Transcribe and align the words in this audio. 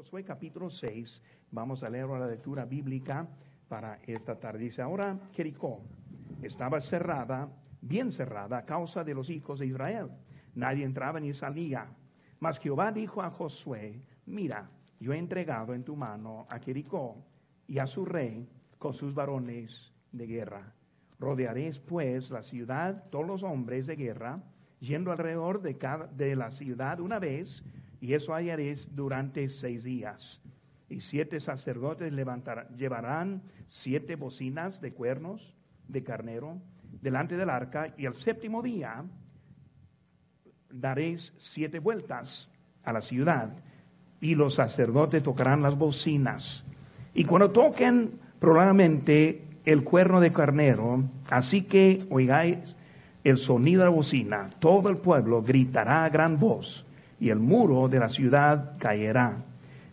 Josué 0.00 0.24
capítulo 0.24 0.70
6, 0.70 1.20
vamos 1.50 1.82
a 1.82 1.90
leer 1.90 2.06
la 2.06 2.26
lectura 2.26 2.64
bíblica 2.64 3.28
para 3.68 3.98
esta 4.06 4.34
tarde. 4.40 4.60
Dice, 4.60 4.80
ahora 4.80 5.28
Jericó 5.34 5.82
estaba 6.40 6.80
cerrada, 6.80 7.52
bien 7.82 8.10
cerrada, 8.10 8.56
a 8.56 8.64
causa 8.64 9.04
de 9.04 9.12
los 9.12 9.28
hijos 9.28 9.58
de 9.58 9.66
Israel. 9.66 10.08
Nadie 10.54 10.86
entraba 10.86 11.20
ni 11.20 11.34
salía. 11.34 11.86
Mas 12.38 12.58
Jehová 12.58 12.92
dijo 12.92 13.20
a 13.20 13.30
Josué, 13.30 14.00
mira, 14.24 14.70
yo 15.00 15.12
he 15.12 15.18
entregado 15.18 15.74
en 15.74 15.84
tu 15.84 15.96
mano 15.96 16.46
a 16.48 16.58
Jericó 16.60 17.22
y 17.66 17.78
a 17.78 17.86
su 17.86 18.06
rey 18.06 18.48
con 18.78 18.94
sus 18.94 19.12
varones 19.12 19.92
de 20.12 20.26
guerra. 20.26 20.72
Rodearéis 21.18 21.78
pues 21.78 22.30
la 22.30 22.42
ciudad, 22.42 23.04
todos 23.10 23.26
los 23.26 23.42
hombres 23.42 23.86
de 23.86 23.96
guerra, 23.96 24.42
yendo 24.78 25.12
alrededor 25.12 25.60
de, 25.60 25.76
cada, 25.76 26.06
de 26.06 26.36
la 26.36 26.50
ciudad 26.52 27.00
una 27.00 27.18
vez, 27.18 27.62
y 28.00 28.14
eso 28.14 28.32
hallaréis 28.34 28.88
durante 28.94 29.48
seis 29.48 29.84
días. 29.84 30.40
Y 30.88 31.00
siete 31.00 31.38
sacerdotes 31.38 32.12
llevarán 32.76 33.42
siete 33.66 34.16
bocinas 34.16 34.80
de 34.80 34.92
cuernos 34.92 35.54
de 35.86 36.02
carnero 36.02 36.58
delante 37.00 37.36
del 37.36 37.50
arca, 37.50 37.94
y 37.96 38.06
el 38.06 38.14
séptimo 38.14 38.62
día 38.62 39.04
daréis 40.70 41.32
siete 41.36 41.78
vueltas 41.78 42.50
a 42.82 42.92
la 42.92 43.00
ciudad, 43.00 43.52
y 44.20 44.34
los 44.34 44.54
sacerdotes 44.54 45.22
tocarán 45.22 45.62
las 45.62 45.76
bocinas. 45.76 46.64
Y 47.14 47.24
cuando 47.24 47.50
toquen 47.50 48.18
probablemente 48.38 49.44
el 49.64 49.84
cuerno 49.84 50.20
de 50.20 50.32
carnero, 50.32 51.04
así 51.30 51.62
que 51.62 52.04
oigáis 52.10 52.76
el 53.22 53.36
sonido 53.36 53.80
de 53.80 53.90
la 53.90 53.94
bocina, 53.94 54.50
todo 54.58 54.88
el 54.88 54.96
pueblo 54.96 55.42
gritará 55.42 56.04
a 56.04 56.08
gran 56.08 56.38
voz 56.38 56.86
y 57.20 57.30
el 57.30 57.38
muro 57.38 57.88
de 57.88 57.98
la 57.98 58.08
ciudad 58.08 58.72
caerá. 58.78 59.36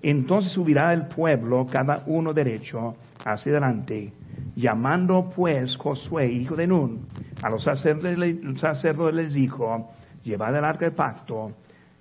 Entonces 0.02 0.52
subirá 0.52 0.94
el 0.94 1.08
pueblo, 1.08 1.67
cada 1.70 2.03
uno 2.08 2.34
derecho, 2.34 2.95
hacia 3.26 3.52
adelante. 3.52 4.14
Llamando 4.56 5.31
pues 5.36 5.75
Josué, 5.75 6.31
hijo 6.31 6.56
de 6.56 6.67
Nun, 6.67 7.06
a 7.44 7.50
los 7.50 7.64
sacerdotes, 7.64 9.14
les 9.14 9.34
dijo, 9.34 9.92
llevad 10.23 10.56
el 10.56 10.64
arca 10.64 10.86
del 10.86 10.94
pacto, 10.94 11.52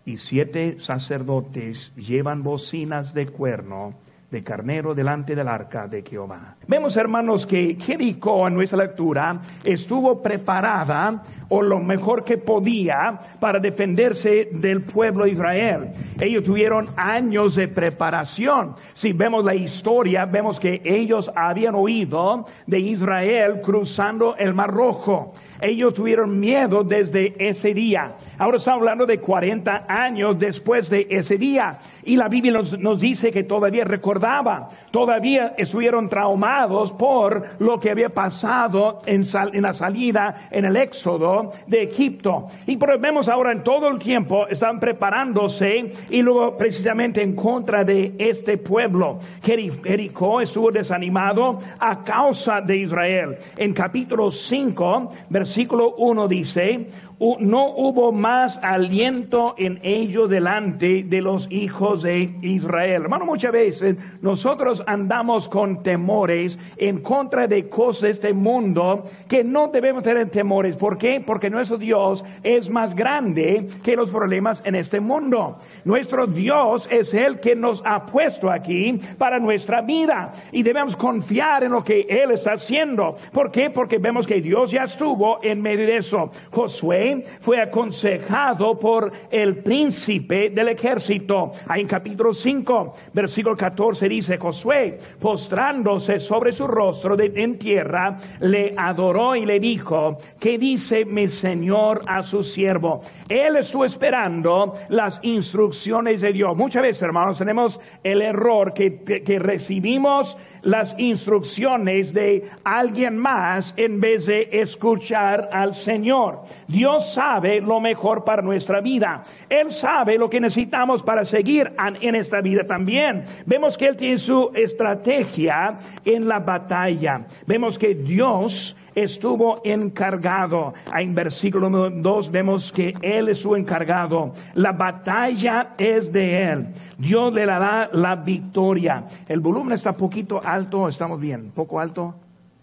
y 0.04 0.16
siete 0.18 0.78
sacerdotes 0.78 1.92
llevan 1.96 2.42
bocinas 2.42 3.12
de 3.12 3.26
cuerno 3.26 3.94
carnero 4.42 4.94
delante 4.94 5.34
del 5.34 5.48
arca 5.48 5.86
de 5.86 6.02
Jehová. 6.02 6.56
Vemos, 6.66 6.96
hermanos, 6.96 7.46
que 7.46 7.76
Jericó 7.76 8.48
en 8.48 8.54
nuestra 8.54 8.84
lectura 8.84 9.40
estuvo 9.64 10.22
preparada 10.22 11.22
o 11.48 11.62
lo 11.62 11.78
mejor 11.78 12.24
que 12.24 12.38
podía 12.38 13.18
para 13.38 13.58
defenderse 13.58 14.48
del 14.52 14.82
pueblo 14.82 15.24
de 15.24 15.30
Israel. 15.30 15.88
Ellos 16.20 16.44
tuvieron 16.44 16.86
años 16.96 17.54
de 17.56 17.68
preparación. 17.68 18.74
Si 18.94 19.12
vemos 19.12 19.44
la 19.44 19.54
historia, 19.54 20.24
vemos 20.24 20.58
que 20.58 20.80
ellos 20.84 21.30
habían 21.34 21.74
oído 21.74 22.46
de 22.66 22.80
Israel 22.80 23.60
cruzando 23.62 24.36
el 24.36 24.54
Mar 24.54 24.70
Rojo. 24.70 25.32
Ellos 25.60 25.94
tuvieron 25.94 26.38
miedo 26.38 26.84
desde 26.84 27.34
ese 27.38 27.72
día. 27.74 28.16
Ahora 28.38 28.58
estamos 28.58 28.80
hablando 28.80 29.06
de 29.06 29.18
40 29.18 29.86
años 29.88 30.38
después 30.38 30.90
de 30.90 31.06
ese 31.08 31.38
día. 31.38 31.78
Y 32.04 32.16
la 32.16 32.28
Biblia 32.28 32.60
nos, 32.78 33.00
dice 33.00 33.32
que 33.32 33.44
todavía 33.44 33.84
recordaba, 33.84 34.68
todavía 34.90 35.54
estuvieron 35.56 36.08
traumados 36.08 36.92
por 36.92 37.56
lo 37.58 37.78
que 37.78 37.90
había 37.90 38.10
pasado 38.10 39.00
en, 39.06 39.22
en 39.52 39.62
la 39.62 39.72
salida, 39.72 40.48
en 40.50 40.66
el 40.66 40.76
éxodo 40.76 41.52
de 41.66 41.84
Egipto. 41.84 42.48
Y 42.66 42.76
vemos 42.76 43.28
ahora 43.28 43.52
en 43.52 43.62
todo 43.62 43.88
el 43.88 43.98
tiempo 43.98 44.46
están 44.48 44.78
preparándose 44.80 45.92
y 46.10 46.20
luego 46.20 46.56
precisamente 46.58 47.22
en 47.22 47.34
contra 47.34 47.84
de 47.84 48.14
este 48.18 48.58
pueblo. 48.58 49.18
Jericó 49.42 50.42
estuvo 50.42 50.70
desanimado 50.70 51.58
a 51.78 52.04
causa 52.04 52.60
de 52.60 52.76
Israel. 52.76 53.36
En 53.56 53.72
capítulo 53.72 54.30
5, 54.30 55.10
versículo 55.30 55.94
1 55.96 56.28
dice, 56.28 56.86
no 57.18 57.70
hubo 57.70 58.12
más 58.12 58.58
aliento 58.62 59.54
en 59.56 59.80
ello 59.82 60.28
delante 60.28 61.02
de 61.02 61.22
los 61.22 61.50
hijos 61.50 62.02
de 62.02 62.30
Israel. 62.42 63.02
Hermano, 63.02 63.24
muchas 63.24 63.52
veces 63.52 63.96
nosotros 64.20 64.84
andamos 64.86 65.48
con 65.48 65.82
temores 65.82 66.58
en 66.76 67.00
contra 67.00 67.46
de 67.46 67.68
cosas 67.70 68.02
de 68.02 68.10
este 68.10 68.34
mundo 68.34 69.06
que 69.28 69.42
no 69.42 69.68
debemos 69.68 70.02
tener 70.02 70.28
temores. 70.28 70.76
¿Por 70.76 70.98
qué? 70.98 71.22
Porque 71.24 71.48
nuestro 71.48 71.78
Dios 71.78 72.22
es 72.42 72.68
más 72.68 72.94
grande 72.94 73.66
que 73.82 73.96
los 73.96 74.10
problemas 74.10 74.62
en 74.66 74.74
este 74.74 75.00
mundo. 75.00 75.58
Nuestro 75.84 76.26
Dios 76.26 76.86
es 76.90 77.14
el 77.14 77.40
que 77.40 77.56
nos 77.56 77.82
ha 77.86 78.04
puesto 78.04 78.50
aquí 78.50 79.00
para 79.16 79.38
nuestra 79.38 79.80
vida 79.80 80.34
y 80.52 80.62
debemos 80.62 80.94
confiar 80.96 81.64
en 81.64 81.72
lo 81.72 81.82
que 81.82 82.02
Él 82.02 82.32
está 82.32 82.52
haciendo. 82.52 83.16
¿Por 83.32 83.50
qué? 83.50 83.70
Porque 83.70 83.96
vemos 83.96 84.26
que 84.26 84.42
Dios 84.42 84.70
ya 84.70 84.82
estuvo 84.82 85.38
en 85.42 85.62
medio 85.62 85.86
de 85.86 85.96
eso. 85.96 86.30
Josué 86.50 87.05
fue 87.40 87.60
aconsejado 87.60 88.78
por 88.78 89.12
el 89.30 89.58
príncipe 89.58 90.50
del 90.50 90.68
ejército. 90.68 91.52
Ahí 91.68 91.82
en 91.82 91.88
capítulo 91.88 92.32
5, 92.32 92.94
versículo 93.12 93.54
14 93.56 94.08
dice, 94.08 94.38
Josué, 94.38 94.98
postrándose 95.20 96.18
sobre 96.18 96.52
su 96.52 96.66
rostro 96.66 97.16
en 97.18 97.58
tierra, 97.58 98.16
le 98.40 98.72
adoró 98.76 99.36
y 99.36 99.46
le 99.46 99.60
dijo, 99.60 100.18
¿qué 100.40 100.58
dice 100.58 101.04
mi 101.04 101.28
Señor 101.28 102.02
a 102.06 102.22
su 102.22 102.42
siervo? 102.42 103.02
Él 103.28 103.56
estuvo 103.56 103.84
esperando 103.84 104.74
las 104.88 105.20
instrucciones 105.22 106.20
de 106.20 106.32
Dios. 106.32 106.56
Muchas 106.56 106.82
veces, 106.82 107.02
hermanos, 107.02 107.38
tenemos 107.38 107.80
el 108.02 108.22
error 108.22 108.72
que, 108.72 109.02
que 109.02 109.38
recibimos 109.38 110.38
las 110.62 110.98
instrucciones 110.98 112.12
de 112.12 112.50
alguien 112.64 113.16
más 113.16 113.72
en 113.76 114.00
vez 114.00 114.26
de 114.26 114.48
escuchar 114.52 115.48
al 115.52 115.74
Señor. 115.74 116.42
Dios 116.66 116.95
sabe 117.00 117.60
lo 117.60 117.80
mejor 117.80 118.24
para 118.24 118.42
nuestra 118.42 118.80
vida. 118.80 119.24
Él 119.48 119.70
sabe 119.70 120.18
lo 120.18 120.28
que 120.28 120.40
necesitamos 120.40 121.02
para 121.02 121.24
seguir 121.24 121.72
en 122.00 122.14
esta 122.14 122.40
vida 122.40 122.64
también. 122.64 123.24
Vemos 123.46 123.76
que 123.76 123.88
Él 123.88 123.96
tiene 123.96 124.18
su 124.18 124.50
estrategia 124.54 125.78
en 126.04 126.28
la 126.28 126.38
batalla. 126.40 127.26
Vemos 127.46 127.78
que 127.78 127.94
Dios 127.94 128.76
estuvo 128.96 129.60
encargado. 129.62 130.74
En 130.92 131.14
versículo 131.14 131.90
2 131.90 132.30
vemos 132.30 132.72
que 132.72 132.94
Él 133.02 133.28
estuvo 133.28 133.56
encargado. 133.56 134.32
La 134.54 134.72
batalla 134.72 135.74
es 135.78 136.12
de 136.12 136.42
Él. 136.42 136.66
Dios 136.98 137.32
le 137.32 137.46
dará 137.46 137.90
la 137.92 138.16
victoria. 138.16 139.04
El 139.28 139.40
volumen 139.40 139.74
está 139.74 139.92
poquito 139.92 140.40
alto, 140.42 140.88
estamos 140.88 141.20
bien. 141.20 141.52
Poco 141.54 141.78
alto, 141.78 142.14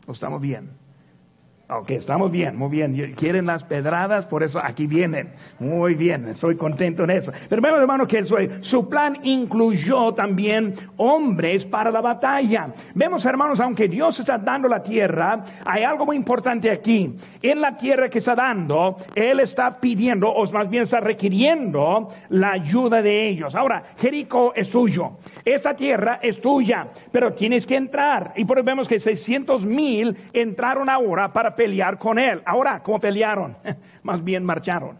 estamos 0.07 0.41
bien. 0.41 0.82
Ok, 1.75 1.89
estamos 1.91 2.29
bien, 2.29 2.55
muy 2.55 2.69
bien. 2.69 3.13
Quieren 3.15 3.47
las 3.47 3.63
pedradas, 3.63 4.27
por 4.27 4.43
eso 4.43 4.59
aquí 4.63 4.85
vienen. 4.85 5.29
Muy 5.59 5.95
bien, 5.95 6.27
estoy 6.27 6.55
contento 6.55 7.03
en 7.03 7.09
eso. 7.11 7.31
Pero 7.49 7.61
vemos, 7.61 7.79
hermano, 7.79 8.05
que 8.05 8.23
su 8.61 8.89
plan 8.89 9.17
incluyó 9.23 10.13
también 10.13 10.75
hombres 10.97 11.65
para 11.65 11.89
la 11.89 12.01
batalla. 12.01 12.67
Vemos, 12.93 13.25
hermanos, 13.25 13.59
aunque 13.59 13.87
Dios 13.87 14.19
está 14.19 14.37
dando 14.37 14.67
la 14.67 14.83
tierra, 14.83 15.43
hay 15.65 15.83
algo 15.83 16.05
muy 16.05 16.15
importante 16.15 16.69
aquí. 16.69 17.15
En 17.41 17.59
la 17.59 17.75
tierra 17.75 18.07
que 18.07 18.19
está 18.19 18.35
dando, 18.35 18.97
Él 19.15 19.39
está 19.39 19.79
pidiendo, 19.79 20.29
o 20.29 20.45
más 20.51 20.69
bien 20.69 20.83
está 20.83 20.99
requiriendo 20.99 22.09
la 22.29 22.51
ayuda 22.51 23.01
de 23.01 23.29
ellos. 23.29 23.55
Ahora, 23.55 23.83
Jericó 23.97 24.53
es 24.55 24.69
tuyo. 24.69 25.13
Esta 25.43 25.75
tierra 25.75 26.19
es 26.21 26.39
tuya, 26.39 26.87
pero 27.11 27.31
tienes 27.33 27.65
que 27.65 27.77
entrar. 27.77 28.33
Y 28.35 28.45
por 28.45 28.59
eso 28.59 28.65
vemos 28.65 28.87
que 28.87 28.99
600 28.99 29.65
mil 29.65 30.15
entraron 30.33 30.89
ahora 30.89 31.33
para 31.33 31.55
pelear 31.63 31.97
con 31.97 32.19
él. 32.19 32.41
Ahora, 32.45 32.81
¿cómo 32.83 32.99
pelearon? 32.99 33.55
Más 34.03 34.21
bien 34.21 34.43
marcharon, 34.43 34.97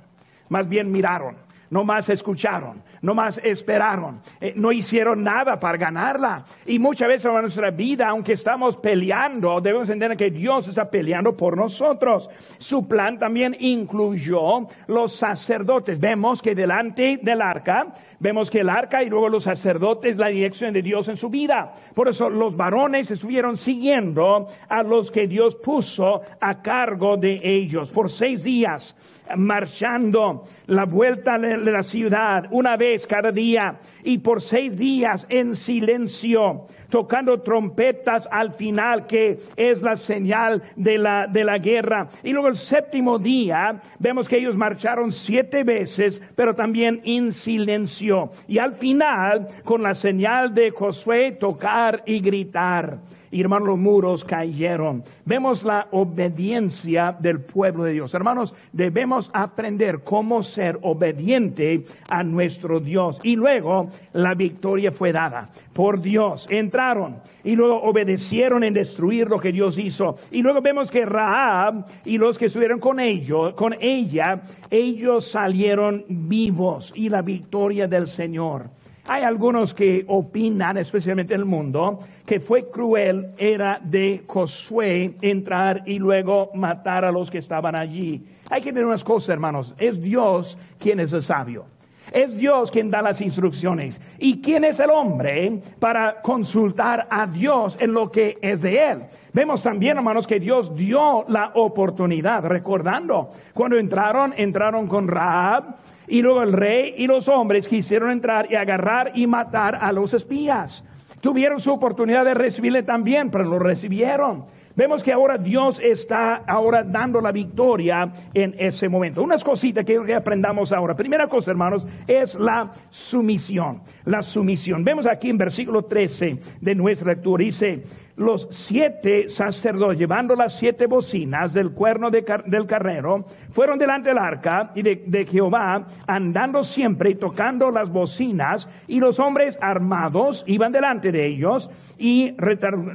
más 0.47 0.67
bien 0.69 0.89
miraron, 0.89 1.35
no 1.69 1.83
más 1.83 2.07
escucharon, 2.07 2.81
no 3.01 3.13
más 3.13 3.37
esperaron, 3.43 4.21
eh, 4.39 4.53
no 4.55 4.71
hicieron 4.71 5.23
nada 5.23 5.59
para 5.59 5.77
ganarla. 5.77 6.45
Y 6.65 6.79
muchas 6.79 7.09
veces 7.09 7.25
en 7.25 7.41
nuestra 7.41 7.71
vida, 7.71 8.07
aunque 8.07 8.33
estamos 8.33 8.77
peleando, 8.77 9.59
debemos 9.59 9.89
entender 9.89 10.15
que 10.15 10.29
Dios 10.29 10.69
está 10.69 10.89
peleando 10.89 11.35
por 11.35 11.57
nosotros. 11.57 12.29
Su 12.59 12.87
plan 12.87 13.19
también 13.19 13.57
incluyó 13.59 14.67
los 14.87 15.13
sacerdotes. 15.13 15.99
Vemos 15.99 16.41
que 16.41 16.55
delante 16.55 17.19
del 17.21 17.41
arca, 17.41 17.87
vemos 18.23 18.49
que 18.49 18.61
el 18.61 18.69
arca 18.69 19.03
y 19.03 19.09
luego 19.09 19.27
los 19.27 19.43
sacerdotes, 19.43 20.15
la 20.15 20.29
dirección 20.29 20.73
de 20.73 20.81
Dios 20.81 21.09
en 21.09 21.17
su 21.17 21.29
vida. 21.29 21.73
Por 21.93 22.07
eso 22.07 22.29
los 22.29 22.55
varones 22.55 23.11
estuvieron 23.11 23.57
siguiendo 23.57 24.47
a 24.69 24.81
los 24.81 25.11
que 25.11 25.27
Dios 25.27 25.57
puso 25.57 26.21
a 26.39 26.61
cargo 26.61 27.17
de 27.17 27.41
ellos 27.43 27.89
por 27.91 28.09
seis 28.09 28.41
días 28.43 28.95
marchando 29.37 30.45
la 30.67 30.85
vuelta 30.85 31.37
de 31.37 31.57
la 31.57 31.83
ciudad 31.83 32.45
una 32.51 32.77
vez 32.77 33.05
cada 33.07 33.31
día 33.31 33.79
y 34.03 34.17
por 34.19 34.41
seis 34.41 34.77
días 34.77 35.25
en 35.29 35.55
silencio, 35.55 36.67
tocando 36.93 37.41
trompetas 37.41 38.29
al 38.31 38.53
final, 38.53 39.07
que 39.07 39.39
es 39.55 39.81
la 39.81 39.95
señal 39.95 40.61
de 40.75 40.99
la, 40.99 41.25
de 41.25 41.43
la 41.43 41.57
guerra. 41.57 42.07
Y 42.21 42.33
luego 42.33 42.49
el 42.49 42.55
séptimo 42.55 43.17
día, 43.17 43.81
vemos 43.97 44.29
que 44.29 44.37
ellos 44.37 44.55
marcharon 44.55 45.11
siete 45.11 45.63
veces, 45.63 46.21
pero 46.35 46.53
también 46.53 47.01
en 47.03 47.33
silencio. 47.33 48.29
Y 48.47 48.59
al 48.59 48.73
final, 48.73 49.47
con 49.63 49.81
la 49.81 49.95
señal 49.95 50.53
de 50.53 50.69
Josué, 50.69 51.31
tocar 51.31 52.03
y 52.05 52.19
gritar 52.19 52.99
y 53.33 53.41
hermanos, 53.41 53.69
los 53.69 53.79
muros 53.79 54.23
cayeron. 54.23 55.03
Vemos 55.25 55.63
la 55.63 55.87
obediencia 55.91 57.17
del 57.19 57.41
pueblo 57.41 57.83
de 57.83 57.93
Dios. 57.93 58.13
Hermanos, 58.13 58.53
debemos 58.71 59.31
aprender 59.33 60.03
cómo 60.03 60.43
ser 60.43 60.77
obediente 60.83 61.83
a 62.09 62.21
nuestro 62.21 62.79
Dios. 62.79 63.19
Y 63.23 63.35
luego 63.35 63.89
la 64.13 64.35
victoria 64.35 64.91
fue 64.91 65.11
dada 65.11 65.49
por 65.73 65.99
Dios. 65.99 66.47
Entraron 66.51 67.17
y 67.43 67.55
luego 67.55 67.81
obedecieron 67.81 68.63
en 68.63 68.75
destruir 68.75 69.27
lo 69.27 69.39
que 69.39 69.51
Dios 69.51 69.79
hizo. 69.79 70.15
Y 70.29 70.43
luego 70.43 70.61
vemos 70.61 70.91
que 70.91 71.03
Rahab 71.03 71.87
y 72.05 72.19
los 72.19 72.37
que 72.37 72.45
estuvieron 72.45 72.79
con 72.79 72.99
ellos, 72.99 73.55
con 73.55 73.75
ella, 73.81 74.43
ellos 74.69 75.25
salieron 75.25 76.05
vivos 76.07 76.93
y 76.95 77.09
la 77.09 77.23
victoria 77.23 77.87
del 77.87 78.05
Señor. 78.05 78.69
Hay 79.05 79.23
algunos 79.23 79.73
que 79.73 80.05
opinan, 80.07 80.77
especialmente 80.77 81.33
en 81.33 81.41
el 81.41 81.45
mundo, 81.45 81.99
que 82.25 82.39
fue 82.39 82.69
cruel 82.69 83.31
era 83.37 83.79
de 83.83 84.23
Josué 84.25 85.15
entrar 85.21 85.83
y 85.85 85.99
luego 85.99 86.51
matar 86.53 87.03
a 87.03 87.11
los 87.11 87.29
que 87.29 87.39
estaban 87.39 87.75
allí. 87.75 88.23
Hay 88.49 88.61
que 88.61 88.71
tener 88.71 88.85
unas 88.85 89.03
cosas, 89.03 89.29
hermanos. 89.29 89.75
Es 89.77 90.01
Dios 90.01 90.57
quien 90.79 91.01
es 91.01 91.11
el 91.11 91.21
sabio. 91.21 91.65
Es 92.13 92.37
Dios 92.37 92.71
quien 92.71 92.91
da 92.91 93.01
las 93.01 93.19
instrucciones. 93.19 93.99
¿Y 94.19 94.39
quién 94.39 94.63
es 94.63 94.79
el 94.79 94.89
hombre 94.89 95.61
para 95.79 96.21
consultar 96.21 97.07
a 97.09 97.27
Dios 97.27 97.75
en 97.81 97.91
lo 97.91 98.09
que 98.09 98.37
es 98.41 98.61
de 98.61 98.89
él? 98.89 99.03
Vemos 99.33 99.63
también, 99.63 99.97
hermanos, 99.97 100.27
que 100.27 100.39
Dios 100.39 100.75
dio 100.75 101.25
la 101.27 101.51
oportunidad, 101.55 102.45
recordando, 102.45 103.31
cuando 103.53 103.77
entraron, 103.77 104.33
entraron 104.37 104.87
con 104.87 105.07
Raab, 105.07 105.75
y 106.07 106.21
luego 106.21 106.41
el 106.43 106.53
rey 106.53 106.95
y 106.97 107.07
los 107.07 107.27
hombres 107.27 107.67
quisieron 107.67 108.11
entrar 108.11 108.51
y 108.51 108.55
agarrar 108.55 109.11
y 109.15 109.27
matar 109.27 109.75
a 109.75 109.91
los 109.91 110.13
espías. 110.13 110.85
Tuvieron 111.21 111.59
su 111.59 111.71
oportunidad 111.71 112.25
de 112.25 112.33
recibirle 112.33 112.83
también, 112.83 113.31
pero 113.31 113.45
lo 113.45 113.59
recibieron. 113.59 114.45
Vemos 114.75 115.03
que 115.03 115.13
ahora 115.13 115.37
Dios 115.37 115.79
está 115.79 116.37
ahora 116.47 116.83
dando 116.83 117.21
la 117.21 117.31
victoria 117.31 118.11
en 118.33 118.55
ese 118.57 118.89
momento. 118.89 119.21
Unas 119.21 119.43
cositas 119.43 119.85
que, 119.85 120.13
aprendamos 120.13 120.73
ahora. 120.73 120.95
Primera 120.95 121.27
cosa, 121.27 121.51
hermanos, 121.51 121.85
es 122.07 122.33
la 122.35 122.71
sumisión. 122.89 123.81
La 124.05 124.23
sumisión. 124.23 124.83
Vemos 124.83 125.05
aquí 125.05 125.29
en 125.29 125.37
versículo 125.37 125.83
13 125.83 126.39
de 126.59 126.75
nuestra 126.75 127.13
lectura, 127.13 127.43
dice, 127.43 127.83
los 128.15 128.47
siete 128.51 129.29
sacerdotes, 129.29 129.97
llevando 129.97 130.35
las 130.35 130.57
siete 130.57 130.85
bocinas 130.85 131.53
del 131.53 131.71
cuerno 131.71 132.11
del 132.11 132.67
carnero, 132.67 133.25
fueron 133.49 133.79
delante 133.79 134.09
del 134.09 134.17
arca 134.17 134.71
y 134.75 134.81
de, 134.83 135.25
Jehová, 135.25 135.87
andando 136.07 136.63
siempre 136.63 137.11
y 137.11 137.15
tocando 137.15 137.71
las 137.71 137.89
bocinas, 137.89 138.69
y 138.87 138.99
los 138.99 139.19
hombres 139.19 139.57
armados 139.61 140.43
iban 140.47 140.71
delante 140.71 141.11
de 141.11 141.27
ellos, 141.27 141.69
y 141.97 142.35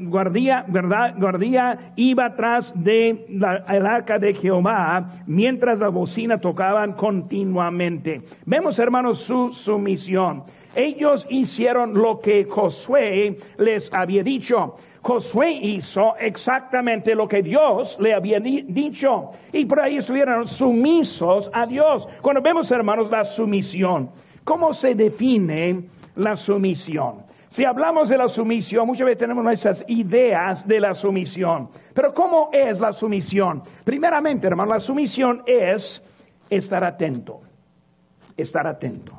guardía, 0.03 0.65
¿verdad? 0.69 1.15
guardía 1.17 1.93
iba 1.97 2.27
atrás 2.27 2.73
de 2.77 3.27
el 3.69 3.87
arca 3.87 4.19
de 4.19 4.35
Jehová, 4.35 5.23
mientras 5.27 5.81
la 5.81 5.89
bocina 5.89 6.39
tocaban 6.39 6.93
continuamente. 6.93 8.23
Vemos, 8.45 8.79
hermanos, 8.79 9.19
su 9.19 9.51
sumisión. 9.51 10.45
Ellos 10.75 11.27
hicieron 11.31 11.95
lo 11.95 12.21
que 12.21 12.45
Josué 12.45 13.39
les 13.57 13.93
había 13.93 14.23
dicho. 14.23 14.77
Josué 15.03 15.53
hizo 15.53 16.17
exactamente 16.17 17.15
lo 17.15 17.29
que 17.29 17.43
Dios 17.43 17.97
le 18.01 18.15
había 18.15 18.41
dicho. 18.41 19.31
Y 19.53 19.65
por 19.65 19.81
ahí 19.81 19.97
estuvieron 19.97 20.47
sumisos 20.47 21.51
a 21.53 21.67
Dios. 21.67 22.09
Cuando 22.21 22.43
vemos, 22.43 22.71
hermanos, 22.71 23.11
la 23.11 23.25
sumisión, 23.25 24.11
¿cómo 24.45 24.73
se 24.75 24.95
define 24.95 25.85
la 26.17 26.37
sumisión? 26.37 27.27
Si 27.49 27.65
hablamos 27.65 28.11
de 28.11 28.19
la 28.19 28.29
sumisión, 28.29 28.87
muchas 28.87 29.07
veces 29.07 29.21
tenemos 29.21 29.43
nuestras 29.43 29.85
ideas 29.89 30.67
de 30.69 30.81
la 30.81 30.93
sumisión. 30.93 31.71
Pero 31.95 32.13
¿cómo 32.13 32.51
es 32.53 32.79
la 32.79 32.93
sumisión? 32.93 33.63
Primeramente, 33.85 34.47
hermano, 34.47 34.73
la 34.73 34.81
sumisión 34.81 35.43
es 35.47 36.03
estar 36.51 36.85
atento. 36.85 37.41
Estar 38.37 38.67
atento. 38.67 39.19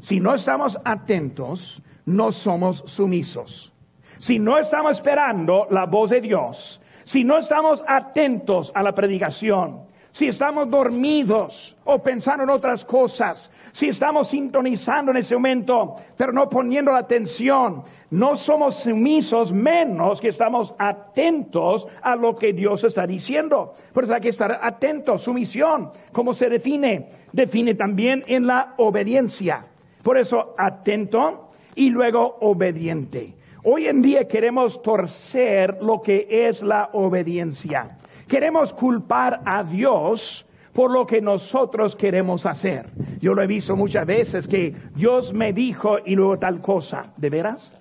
Si 0.00 0.20
no 0.20 0.32
estamos 0.32 0.78
atentos, 0.84 1.82
no 2.06 2.32
somos 2.32 2.84
sumisos 2.86 3.74
si 4.18 4.38
no 4.38 4.58
estamos 4.58 4.92
esperando 4.92 5.66
la 5.70 5.86
voz 5.86 6.10
de 6.10 6.20
Dios, 6.20 6.80
si 7.04 7.24
no 7.24 7.38
estamos 7.38 7.82
atentos 7.86 8.70
a 8.74 8.82
la 8.82 8.92
predicación, 8.92 9.88
si 10.10 10.26
estamos 10.26 10.68
dormidos 10.68 11.76
o 11.84 12.02
pensando 12.02 12.44
en 12.44 12.50
otras 12.50 12.84
cosas, 12.84 13.50
si 13.72 13.88
estamos 13.88 14.28
sintonizando 14.28 15.12
en 15.12 15.18
ese 15.18 15.34
momento, 15.34 15.94
pero 16.16 16.32
no 16.32 16.48
poniendo 16.48 16.92
la 16.92 16.98
atención, 16.98 17.82
no 18.10 18.34
somos 18.34 18.76
sumisos 18.76 19.52
menos 19.52 20.20
que 20.20 20.28
estamos 20.28 20.74
atentos 20.78 21.86
a 22.02 22.16
lo 22.16 22.34
que 22.34 22.52
Dios 22.52 22.82
está 22.84 23.06
diciendo. 23.06 23.74
Por 23.92 24.04
eso 24.04 24.14
hay 24.14 24.20
que 24.20 24.30
estar 24.30 24.58
atentos. 24.62 25.22
Sumisión, 25.22 25.92
¿cómo 26.12 26.32
se 26.32 26.48
define? 26.48 27.10
Define 27.32 27.74
también 27.74 28.24
en 28.26 28.46
la 28.46 28.74
obediencia. 28.78 29.66
Por 30.02 30.18
eso, 30.18 30.54
atento 30.58 31.50
y 31.74 31.90
luego 31.90 32.38
obediente. 32.40 33.34
Hoy 33.70 33.86
en 33.86 34.00
día 34.00 34.26
queremos 34.26 34.80
torcer 34.80 35.76
lo 35.82 36.00
que 36.00 36.26
es 36.30 36.62
la 36.62 36.88
obediencia. 36.94 37.98
Queremos 38.26 38.72
culpar 38.72 39.42
a 39.44 39.62
Dios 39.62 40.46
por 40.72 40.90
lo 40.90 41.06
que 41.06 41.20
nosotros 41.20 41.94
queremos 41.94 42.46
hacer. 42.46 42.88
Yo 43.20 43.34
lo 43.34 43.42
he 43.42 43.46
visto 43.46 43.76
muchas 43.76 44.06
veces 44.06 44.48
que 44.48 44.74
Dios 44.94 45.34
me 45.34 45.52
dijo 45.52 45.98
y 46.02 46.14
luego 46.14 46.38
tal 46.38 46.62
cosa. 46.62 47.12
¿De 47.18 47.28
veras? 47.28 47.74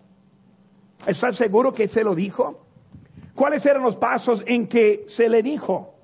¿Estás 1.08 1.38
seguro 1.38 1.72
que 1.72 1.88
se 1.88 2.04
lo 2.04 2.14
dijo? 2.16 2.66
¿Cuáles 3.34 3.66
eran 3.66 3.84
los 3.84 3.96
pasos 3.96 4.44
en 4.46 4.68
que 4.68 5.06
se 5.08 5.30
le 5.30 5.42
dijo? 5.42 5.97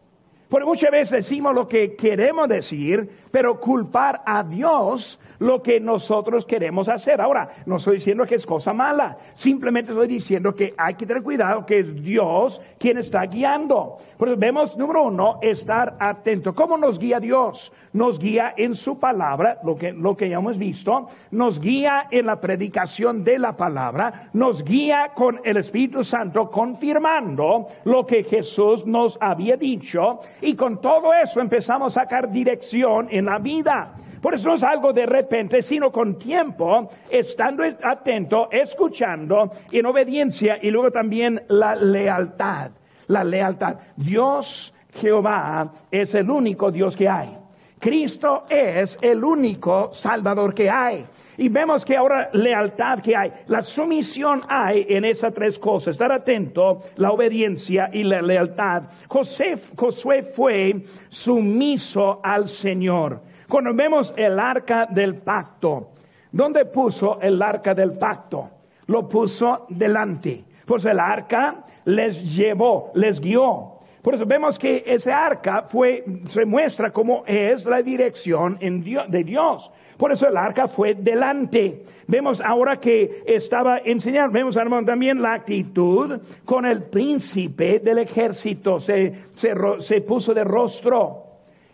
Porque 0.54 0.68
muchas 0.68 0.92
veces 0.92 1.10
decimos 1.10 1.56
lo 1.56 1.68
que 1.68 1.96
queremos 1.96 2.48
decir, 2.48 3.10
pero 3.32 3.60
culpar 3.60 4.22
a 4.24 4.44
Dios 4.44 5.20
lo 5.40 5.64
que 5.64 5.80
nosotros 5.80 6.46
queremos 6.46 6.88
hacer. 6.90 7.20
Ahora, 7.20 7.50
no 7.66 7.78
estoy 7.78 7.96
diciendo 7.96 8.24
que 8.26 8.36
es 8.36 8.46
cosa 8.46 8.72
mala, 8.72 9.18
simplemente 9.34 9.92
estoy 9.92 10.08
diciendo 10.08 10.54
que 10.54 10.74
hay 10.78 10.94
que 10.94 11.08
tener 11.08 11.24
cuidado 11.24 11.66
que 11.66 11.80
es 11.80 12.04
Dios 12.04 12.62
quien 12.78 13.00
está 13.00 13.24
guiando. 13.24 13.98
Pues 14.18 14.38
vemos, 14.38 14.78
número 14.78 15.04
uno, 15.04 15.40
estar 15.42 15.98
atento. 16.00 16.54
¿Cómo 16.54 16.78
nos 16.78 17.00
guía 17.00 17.20
Dios? 17.20 17.74
Nos 17.92 18.20
guía 18.20 18.54
en 18.56 18.76
su 18.76 19.00
palabra, 19.00 19.60
lo 19.64 19.76
que, 19.76 19.92
lo 19.92 20.16
que 20.16 20.30
ya 20.30 20.38
hemos 20.38 20.58
visto, 20.58 21.08
nos 21.32 21.60
guía 21.60 22.08
en 22.12 22.28
la 22.28 22.40
predicación 22.40 23.24
de 23.24 23.40
la 23.40 23.58
palabra, 23.58 24.30
nos 24.34 24.64
guía 24.64 25.12
con 25.16 25.42
el 25.44 25.58
Espíritu 25.58 26.04
Santo 26.04 26.50
confirmando 26.50 27.68
lo 27.86 28.06
que 28.06 28.24
Jesús 28.24 28.86
nos 28.86 29.18
había 29.20 29.58
dicho 29.58 30.20
y 30.44 30.56
con 30.56 30.82
todo 30.82 31.14
eso 31.14 31.40
empezamos 31.40 31.96
a 31.96 32.02
sacar 32.02 32.30
dirección 32.30 33.08
en 33.10 33.26
la 33.26 33.40
vida. 33.40 33.94
Por 34.22 34.34
eso 34.34 34.50
no 34.50 34.56
es 34.56 34.64
algo 34.64 34.94
de 34.94 35.06
repente, 35.06 35.62
sino 35.62 35.92
con 35.92 36.18
tiempo, 36.18 36.90
estando 37.10 37.64
atento, 37.64 38.50
escuchando, 38.52 39.52
en 39.72 39.86
obediencia 39.86 40.58
y 40.62 40.70
luego 40.70 40.92
también 40.92 41.42
la 41.48 41.76
lealtad. 41.76 42.72
La 43.08 43.24
lealtad. 43.24 43.76
Dios 43.98 44.74
Jehová 44.94 45.72
es 45.92 46.16
el 46.16 46.30
único 46.30 46.72
Dios 46.72 46.96
que 46.96 47.10
hay. 47.10 47.43
Cristo 47.84 48.46
es 48.50 48.98
el 49.02 49.22
único 49.26 49.92
Salvador 49.92 50.54
que 50.54 50.70
hay. 50.70 51.06
Y 51.36 51.50
vemos 51.50 51.84
que 51.84 51.98
ahora 51.98 52.30
lealtad 52.32 53.02
que 53.02 53.14
hay, 53.14 53.30
la 53.48 53.62
sumisión 53.62 54.42
hay 54.48 54.86
en 54.88 55.04
esas 55.04 55.34
tres 55.34 55.60
cosas. 55.60 55.96
Estar 55.96 56.10
atento, 56.10 56.84
la 56.96 57.12
obediencia 57.12 57.90
y 57.92 58.04
la 58.04 58.22
lealtad. 58.22 58.84
José, 59.10 59.56
Josué 59.76 60.24
fue 60.24 60.82
sumiso 61.10 62.22
al 62.24 62.48
Señor. 62.48 63.20
Cuando 63.50 63.74
vemos 63.74 64.14
el 64.16 64.40
arca 64.40 64.86
del 64.90 65.16
pacto, 65.16 65.90
¿dónde 66.32 66.64
puso 66.64 67.20
el 67.20 67.42
arca 67.42 67.74
del 67.74 67.98
pacto? 67.98 68.50
Lo 68.88 69.10
puso 69.10 69.66
delante. 69.68 70.46
Pues 70.66 70.86
el 70.86 71.02
arca 71.02 71.66
les 71.84 72.34
llevó, 72.34 72.94
les 72.96 73.20
guió. 73.20 73.73
Por 74.04 74.16
eso 74.16 74.26
vemos 74.26 74.60
que 74.60 74.84
ese 74.86 75.14
arca 75.14 75.62
fue, 75.62 76.04
se 76.28 76.44
muestra 76.44 76.92
cómo 76.92 77.24
es 77.26 77.66
la 77.66 77.82
dirección 77.82 78.60
de 78.60 79.24
Dios. 79.24 79.72
Por 79.98 80.12
eso 80.12 80.28
el 80.28 80.36
arca 80.36 80.68
fue 80.68 80.94
delante. 80.94 81.84
Vemos 82.08 82.42
ahora 82.42 82.82
que 82.82 83.24
estaba 83.26 83.78
enseñando, 83.78 84.34
vemos 84.34 84.56
también 84.56 85.22
la 85.22 85.36
actitud 85.36 86.20
con 86.44 86.66
el 86.66 86.84
príncipe 86.84 87.80
del 87.80 88.00
ejército. 88.00 88.78
Se, 88.78 89.24
se, 89.36 90.02
puso 90.02 90.34
de 90.34 90.44
rostro 90.44 91.24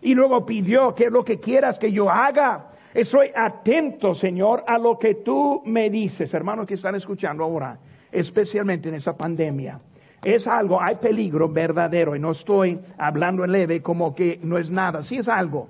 y 0.00 0.14
luego 0.14 0.46
pidió, 0.46 0.94
¿qué 0.94 1.06
es 1.06 1.12
lo 1.12 1.24
que 1.24 1.40
quieras 1.40 1.80
que 1.80 1.90
yo 1.90 2.08
haga? 2.08 2.68
Estoy 2.94 3.32
atento, 3.34 4.14
Señor, 4.14 4.62
a 4.68 4.78
lo 4.78 4.96
que 4.96 5.16
tú 5.16 5.62
me 5.64 5.90
dices, 5.90 6.32
hermanos 6.32 6.64
que 6.68 6.74
están 6.74 6.94
escuchando 6.94 7.42
ahora, 7.42 7.76
especialmente 8.12 8.88
en 8.88 8.94
esa 8.94 9.16
pandemia. 9.16 9.80
Es 10.22 10.46
algo, 10.46 10.80
hay 10.80 10.96
peligro 10.96 11.48
verdadero 11.48 12.14
y 12.14 12.18
no 12.18 12.32
estoy 12.32 12.78
hablando 12.98 13.44
en 13.44 13.52
leve 13.52 13.82
como 13.82 14.14
que 14.14 14.38
no 14.42 14.58
es 14.58 14.70
nada, 14.70 15.02
sí 15.02 15.16
es 15.16 15.28
algo. 15.28 15.68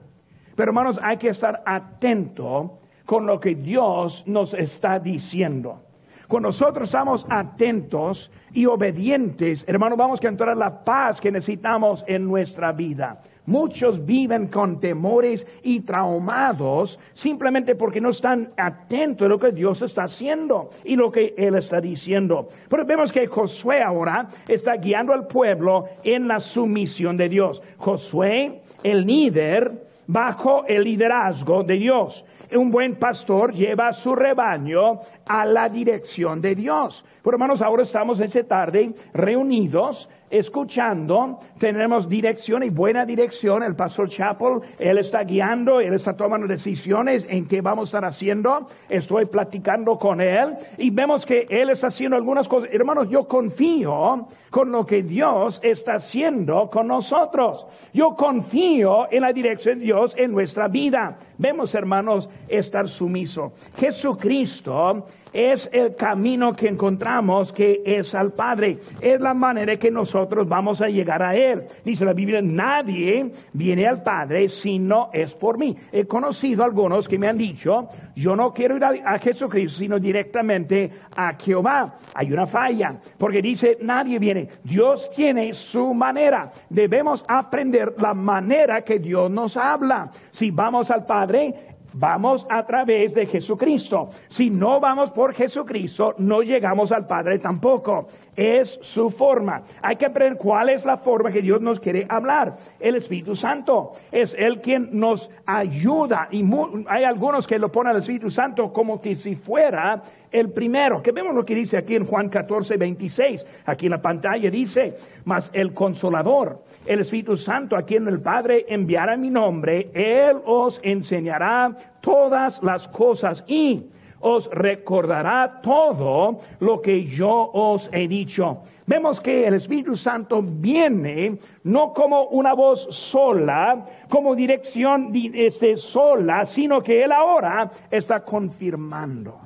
Pero 0.56 0.70
hermanos, 0.70 0.98
hay 1.02 1.16
que 1.18 1.28
estar 1.28 1.62
atento 1.64 2.78
con 3.06 3.26
lo 3.26 3.38
que 3.40 3.54
Dios 3.54 4.24
nos 4.26 4.54
está 4.54 4.98
diciendo. 4.98 5.80
Cuando 6.28 6.48
nosotros 6.48 6.88
estamos 6.88 7.26
atentos 7.28 8.30
y 8.52 8.66
obedientes, 8.66 9.64
hermanos, 9.66 9.98
vamos 9.98 10.20
a 10.20 10.26
encontrar 10.28 10.56
la 10.56 10.84
paz 10.84 11.20
que 11.20 11.32
necesitamos 11.32 12.04
en 12.06 12.24
nuestra 12.24 12.70
vida. 12.70 13.20
Muchos 13.46 14.04
viven 14.04 14.48
con 14.48 14.80
temores 14.80 15.46
y 15.62 15.80
traumados 15.80 16.98
simplemente 17.12 17.74
porque 17.74 18.00
no 18.00 18.10
están 18.10 18.52
atentos 18.56 19.26
a 19.26 19.28
lo 19.28 19.38
que 19.38 19.52
Dios 19.52 19.82
está 19.82 20.04
haciendo 20.04 20.70
y 20.84 20.96
lo 20.96 21.10
que 21.10 21.34
Él 21.36 21.56
está 21.56 21.80
diciendo. 21.80 22.48
Pero 22.68 22.84
vemos 22.84 23.12
que 23.12 23.26
Josué 23.26 23.82
ahora 23.82 24.28
está 24.46 24.76
guiando 24.76 25.12
al 25.12 25.26
pueblo 25.26 25.86
en 26.04 26.28
la 26.28 26.40
sumisión 26.40 27.16
de 27.16 27.28
Dios. 27.28 27.62
Josué, 27.78 28.62
el 28.82 29.04
líder, 29.06 29.88
bajo 30.06 30.64
el 30.66 30.84
liderazgo 30.84 31.62
de 31.62 31.74
Dios 31.74 32.24
un 32.56 32.70
buen 32.70 32.96
pastor 32.96 33.52
lleva 33.52 33.92
su 33.92 34.14
rebaño 34.14 35.00
a 35.30 35.46
la 35.46 35.68
dirección 35.68 36.40
de 36.40 36.56
Dios. 36.56 37.04
Por 37.22 37.34
hermanos, 37.34 37.62
ahora 37.62 37.84
estamos 37.84 38.18
esta 38.18 38.42
tarde 38.42 38.92
reunidos 39.14 40.08
escuchando, 40.28 41.38
tenemos 41.58 42.08
dirección 42.08 42.62
y 42.62 42.70
buena 42.70 43.04
dirección. 43.04 43.62
El 43.62 43.74
pastor 43.74 44.08
Chapel, 44.08 44.60
él 44.78 44.98
está 44.98 45.22
guiando, 45.24 45.80
él 45.80 45.94
está 45.94 46.14
tomando 46.14 46.46
decisiones 46.46 47.26
en 47.28 47.46
qué 47.46 47.60
vamos 47.60 47.88
a 47.88 47.98
estar 47.98 48.04
haciendo. 48.04 48.68
Estoy 48.88 49.26
platicando 49.26 49.98
con 49.98 50.20
él 50.20 50.56
y 50.78 50.90
vemos 50.90 51.26
que 51.26 51.46
él 51.48 51.70
está 51.70 51.88
haciendo 51.88 52.16
algunas 52.16 52.48
cosas. 52.48 52.70
Hermanos, 52.72 53.08
yo 53.08 53.26
confío 53.26 54.26
con 54.50 54.72
lo 54.72 54.84
que 54.84 55.02
Dios 55.02 55.60
está 55.62 55.94
haciendo 55.94 56.70
con 56.70 56.88
nosotros. 56.88 57.66
Yo 57.92 58.14
confío 58.16 59.10
en 59.10 59.22
la 59.22 59.32
dirección 59.32 59.78
de 59.78 59.84
Dios 59.84 60.14
en 60.16 60.32
nuestra 60.32 60.68
vida. 60.68 61.18
Vemos, 61.38 61.74
hermanos, 61.74 62.28
estar 62.48 62.88
sumiso. 62.88 63.52
Jesucristo 63.76 65.06
es 65.32 65.68
el 65.72 65.94
camino 65.94 66.52
que 66.52 66.68
encontramos 66.68 67.52
que 67.52 67.82
es 67.84 68.14
al 68.14 68.32
Padre. 68.32 68.78
Es 69.00 69.20
la 69.20 69.34
manera 69.34 69.76
que 69.76 69.90
nosotros 69.90 70.48
vamos 70.48 70.82
a 70.82 70.88
llegar 70.88 71.22
a 71.22 71.34
Él. 71.34 71.64
Dice 71.84 72.04
la 72.04 72.12
Biblia, 72.12 72.40
nadie 72.42 73.30
viene 73.52 73.86
al 73.86 74.02
Padre 74.02 74.48
si 74.48 74.78
no 74.78 75.10
es 75.12 75.34
por 75.34 75.58
mí. 75.58 75.76
He 75.92 76.06
conocido 76.06 76.64
algunos 76.64 77.08
que 77.08 77.18
me 77.18 77.28
han 77.28 77.38
dicho, 77.38 77.88
yo 78.16 78.34
no 78.36 78.52
quiero 78.52 78.76
ir 78.76 78.84
a, 78.84 79.18
Jesucristo, 79.18 79.78
sino 79.78 79.98
directamente 79.98 80.90
a 81.16 81.34
Jehová. 81.34 81.98
Hay 82.14 82.32
una 82.32 82.46
falla, 82.46 82.96
porque 83.18 83.40
dice, 83.40 83.78
nadie 83.80 84.18
viene. 84.18 84.48
Dios 84.64 85.10
tiene 85.14 85.52
su 85.52 85.94
manera. 85.94 86.50
Debemos 86.68 87.24
aprender 87.28 87.94
la 87.98 88.14
manera 88.14 88.82
que 88.82 88.98
Dios 88.98 89.30
nos 89.30 89.56
habla. 89.56 90.10
Si 90.30 90.50
vamos 90.50 90.90
al 90.90 91.06
Padre, 91.06 91.69
Vamos 91.92 92.46
a 92.48 92.64
través 92.64 93.14
de 93.14 93.26
Jesucristo. 93.26 94.10
Si 94.28 94.50
no 94.50 94.80
vamos 94.80 95.10
por 95.10 95.34
Jesucristo, 95.34 96.14
no 96.18 96.42
llegamos 96.42 96.92
al 96.92 97.06
Padre 97.06 97.38
tampoco. 97.38 98.08
Es 98.36 98.78
su 98.82 99.10
forma. 99.10 99.62
Hay 99.82 99.96
que 99.96 100.06
aprender 100.06 100.38
cuál 100.38 100.68
es 100.70 100.84
la 100.84 100.96
forma 100.96 101.30
que 101.30 101.42
Dios 101.42 101.60
nos 101.60 101.80
quiere 101.80 102.06
hablar. 102.08 102.56
El 102.78 102.96
Espíritu 102.96 103.34
Santo 103.34 103.92
es 104.12 104.34
el 104.38 104.60
quien 104.60 104.88
nos 104.92 105.30
ayuda. 105.46 106.28
Y 106.30 106.44
hay 106.88 107.04
algunos 107.04 107.46
que 107.46 107.58
lo 107.58 107.70
ponen 107.70 107.92
al 107.92 107.98
Espíritu 107.98 108.30
Santo 108.30 108.72
como 108.72 109.00
que 109.00 109.14
si 109.14 109.34
fuera 109.34 110.02
el 110.30 110.50
primero. 110.50 111.02
Que 111.02 111.12
vemos 111.12 111.34
lo 111.34 111.44
que 111.44 111.54
dice 111.54 111.76
aquí 111.76 111.96
en 111.96 112.06
Juan 112.06 112.28
14, 112.28 112.76
26. 112.76 113.46
Aquí 113.66 113.86
en 113.86 113.92
la 113.92 114.02
pantalla 114.02 114.50
dice, 114.50 114.96
mas 115.24 115.50
el 115.52 115.74
consolador 115.74 116.62
el 116.86 117.00
Espíritu 117.00 117.36
Santo 117.36 117.76
a 117.76 117.82
quien 117.82 118.08
el 118.08 118.20
Padre 118.20 118.64
enviará 118.68 119.16
mi 119.16 119.30
nombre, 119.30 119.90
Él 119.92 120.38
os 120.44 120.80
enseñará 120.82 121.76
todas 122.00 122.62
las 122.62 122.88
cosas 122.88 123.44
y 123.46 123.84
os 124.20 124.48
recordará 124.50 125.60
todo 125.62 126.38
lo 126.60 126.80
que 126.80 127.04
yo 127.04 127.50
os 127.52 127.88
he 127.92 128.06
dicho. 128.06 128.62
Vemos 128.86 129.20
que 129.20 129.46
el 129.46 129.54
Espíritu 129.54 129.96
Santo 129.96 130.42
viene 130.42 131.38
no 131.64 131.92
como 131.92 132.24
una 132.28 132.54
voz 132.54 132.88
sola, 132.90 133.86
como 134.08 134.34
dirección 134.34 135.12
este, 135.14 135.76
sola, 135.76 136.44
sino 136.44 136.82
que 136.82 137.04
Él 137.04 137.12
ahora 137.12 137.70
está 137.90 138.24
confirmando. 138.24 139.38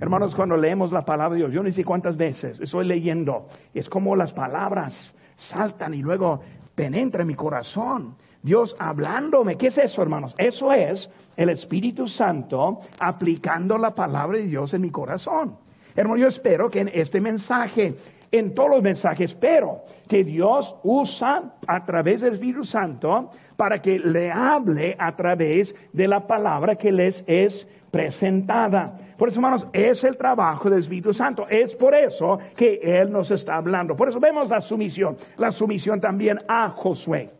Hermanos, 0.00 0.34
cuando 0.34 0.56
leemos 0.56 0.92
la 0.92 1.02
palabra 1.02 1.34
de 1.34 1.38
Dios, 1.38 1.52
yo 1.52 1.62
no 1.62 1.70
sé 1.70 1.84
cuántas 1.84 2.16
veces 2.16 2.60
estoy 2.60 2.84
leyendo, 2.84 3.46
es 3.72 3.88
como 3.88 4.14
las 4.16 4.32
palabras 4.32 5.14
saltan 5.36 5.94
y 5.94 6.02
luego 6.02 6.40
penetra 6.74 7.22
en 7.22 7.28
mi 7.28 7.34
corazón. 7.34 8.16
Dios 8.44 8.76
hablándome. 8.78 9.56
¿Qué 9.56 9.68
es 9.68 9.78
eso, 9.78 10.02
hermanos? 10.02 10.34
Eso 10.36 10.70
es 10.70 11.10
el 11.34 11.48
Espíritu 11.48 12.06
Santo 12.06 12.80
aplicando 13.00 13.78
la 13.78 13.94
palabra 13.94 14.36
de 14.36 14.44
Dios 14.44 14.74
en 14.74 14.82
mi 14.82 14.90
corazón. 14.90 15.56
Hermano, 15.96 16.20
yo 16.20 16.26
espero 16.26 16.68
que 16.68 16.80
en 16.80 16.90
este 16.92 17.22
mensaje, 17.22 17.94
en 18.30 18.54
todos 18.54 18.68
los 18.68 18.82
mensajes, 18.82 19.30
espero 19.30 19.84
que 20.06 20.24
Dios 20.24 20.76
usa 20.82 21.54
a 21.66 21.84
través 21.86 22.20
del 22.20 22.34
Espíritu 22.34 22.64
Santo 22.64 23.30
para 23.56 23.80
que 23.80 23.98
le 23.98 24.30
hable 24.30 24.94
a 24.98 25.16
través 25.16 25.74
de 25.94 26.06
la 26.06 26.26
palabra 26.26 26.76
que 26.76 26.92
les 26.92 27.24
es 27.26 27.66
presentada. 27.90 28.94
Por 29.16 29.28
eso, 29.28 29.38
hermanos, 29.38 29.66
es 29.72 30.04
el 30.04 30.18
trabajo 30.18 30.68
del 30.68 30.80
Espíritu 30.80 31.14
Santo. 31.14 31.46
Es 31.48 31.74
por 31.74 31.94
eso 31.94 32.38
que 32.54 32.78
Él 32.82 33.10
nos 33.10 33.30
está 33.30 33.56
hablando. 33.56 33.96
Por 33.96 34.10
eso 34.10 34.20
vemos 34.20 34.50
la 34.50 34.60
sumisión. 34.60 35.16
La 35.38 35.50
sumisión 35.50 35.98
también 35.98 36.40
a 36.46 36.68
Josué. 36.68 37.30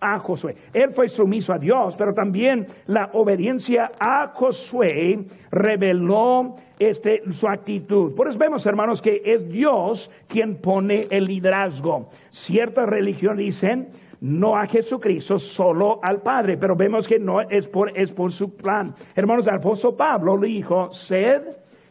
A 0.00 0.18
Josué. 0.18 0.56
Él 0.72 0.90
fue 0.90 1.08
sumiso 1.08 1.52
a 1.52 1.58
Dios, 1.58 1.94
pero 1.96 2.14
también 2.14 2.66
la 2.86 3.10
obediencia 3.12 3.90
a 3.98 4.28
Josué 4.34 5.26
reveló 5.50 6.56
este, 6.78 7.22
su 7.30 7.46
actitud. 7.46 8.14
Por 8.14 8.28
eso 8.28 8.38
vemos, 8.38 8.64
hermanos, 8.64 9.02
que 9.02 9.20
es 9.24 9.48
Dios 9.48 10.10
quien 10.26 10.56
pone 10.56 11.06
el 11.10 11.26
liderazgo. 11.26 12.08
Ciertas 12.30 12.88
religiones 12.88 13.44
dicen, 13.44 13.88
no 14.20 14.56
a 14.56 14.66
Jesucristo, 14.66 15.38
solo 15.38 16.00
al 16.02 16.22
Padre, 16.22 16.56
pero 16.56 16.76
vemos 16.76 17.06
que 17.06 17.18
no 17.18 17.40
es 17.40 17.66
por, 17.68 17.96
es 17.96 18.12
por 18.12 18.32
su 18.32 18.54
plan. 18.54 18.94
Hermanos, 19.14 19.46
el 19.46 19.54
apóstol 19.54 19.96
Pablo 19.96 20.36
le 20.36 20.48
dijo, 20.48 20.92
sed 20.92 21.42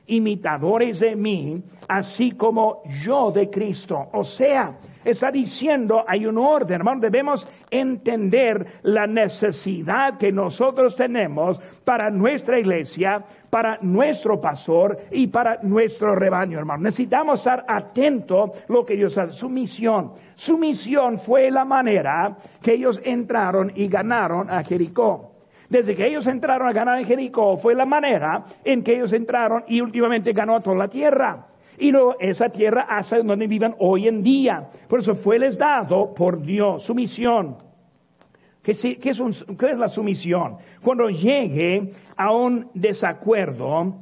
imitadores 0.08 1.00
de 1.00 1.16
mí, 1.16 1.62
así 1.88 2.32
como 2.32 2.82
yo 3.04 3.32
de 3.32 3.50
Cristo. 3.50 4.10
O 4.14 4.24
sea, 4.24 4.76
está 5.04 5.32
diciendo, 5.32 6.04
hay 6.08 6.26
un 6.26 6.38
orden, 6.38 6.76
hermano, 6.76 7.02
debemos 7.02 7.48
entender 7.72 8.80
la 8.84 9.08
necesidad 9.08 10.18
que 10.18 10.32
nosotros 10.32 10.96
tenemos 10.96 11.60
para 11.84 12.10
nuestra 12.10 12.60
iglesia, 12.60 13.24
para 13.50 13.78
nuestro 13.82 14.40
pastor 14.40 14.98
y 15.12 15.28
para 15.28 15.60
nuestro 15.64 16.16
rebaño, 16.16 16.60
hermano. 16.60 16.84
Necesitamos 16.84 17.40
estar 17.40 17.66
atentos 17.68 18.52
a 18.52 18.74
lo 18.74 18.86
que 18.86 18.96
Dios 18.96 19.18
hace, 19.18 19.34
su 19.34 19.50
misión. 19.50 20.12
Su 20.36 20.58
misión 20.58 21.20
fue 21.20 21.50
la 21.50 21.66
manera 21.66 22.38
que 22.62 22.74
ellos 22.74 23.02
entraron 23.04 23.72
y 23.76 23.88
ganaron 23.88 24.50
a 24.50 24.64
Jericó. 24.64 25.32
Desde 25.70 25.96
que 25.96 26.08
ellos 26.08 26.26
entraron 26.26 26.68
a 26.68 26.74
ganar 26.74 26.98
en 26.98 27.06
Jericó 27.06 27.58
fue 27.58 27.76
la 27.76 27.86
manera 27.86 28.44
en 28.64 28.84
que 28.84 28.96
ellos 28.96 29.14
entraron 29.14 29.64
y 29.68 29.82
últimamente 29.82 30.34
ganó 30.34 30.56
a 30.56 30.62
toda 30.62 30.76
la 30.76 30.88
tierra. 30.88 31.46
Y 31.80 31.92
no 31.92 32.16
esa 32.20 32.50
tierra 32.50 32.86
hasta 32.90 33.18
donde 33.18 33.48
vivan 33.48 33.76
hoy 33.80 34.08
en 34.08 34.22
día. 34.22 34.70
Por 34.88 35.00
eso 35.00 35.16
fue 35.16 35.40
les 35.40 35.58
dado 35.58 36.14
por 36.14 36.42
Dios 36.42 36.84
su 36.84 36.94
misión. 36.94 37.58
¿Qué, 38.62 38.72
es, 38.72 38.82
qué 38.82 39.10
es 39.72 39.78
la 39.78 39.88
sumisión? 39.88 40.58
Cuando 40.84 41.10
llegue 41.10 41.94
a 42.18 42.32
un 42.32 42.70
desacuerdo, 42.74 43.96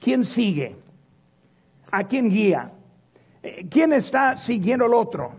¿quién 0.00 0.24
sigue? 0.24 0.76
¿A 1.92 2.02
quién 2.04 2.28
guía? 2.28 2.72
Eh, 3.42 3.66
¿Quién 3.70 3.92
está 3.92 4.36
siguiendo 4.36 4.86
al 4.86 4.94
otro? 4.94 5.32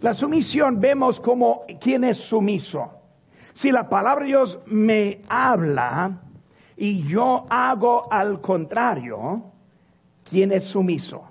La 0.00 0.14
sumisión 0.14 0.80
vemos 0.80 1.20
como 1.20 1.62
quién 1.80 2.02
es 2.02 2.18
sumiso. 2.18 2.90
Si 3.52 3.70
la 3.70 3.88
palabra 3.88 4.24
de 4.24 4.28
Dios 4.30 4.58
me 4.66 5.20
habla 5.28 6.18
y 6.76 7.02
yo 7.02 7.44
hago 7.48 8.12
al 8.12 8.40
contrario, 8.40 9.51
¿quién 10.32 10.50
es 10.50 10.64
sumiso? 10.64 11.22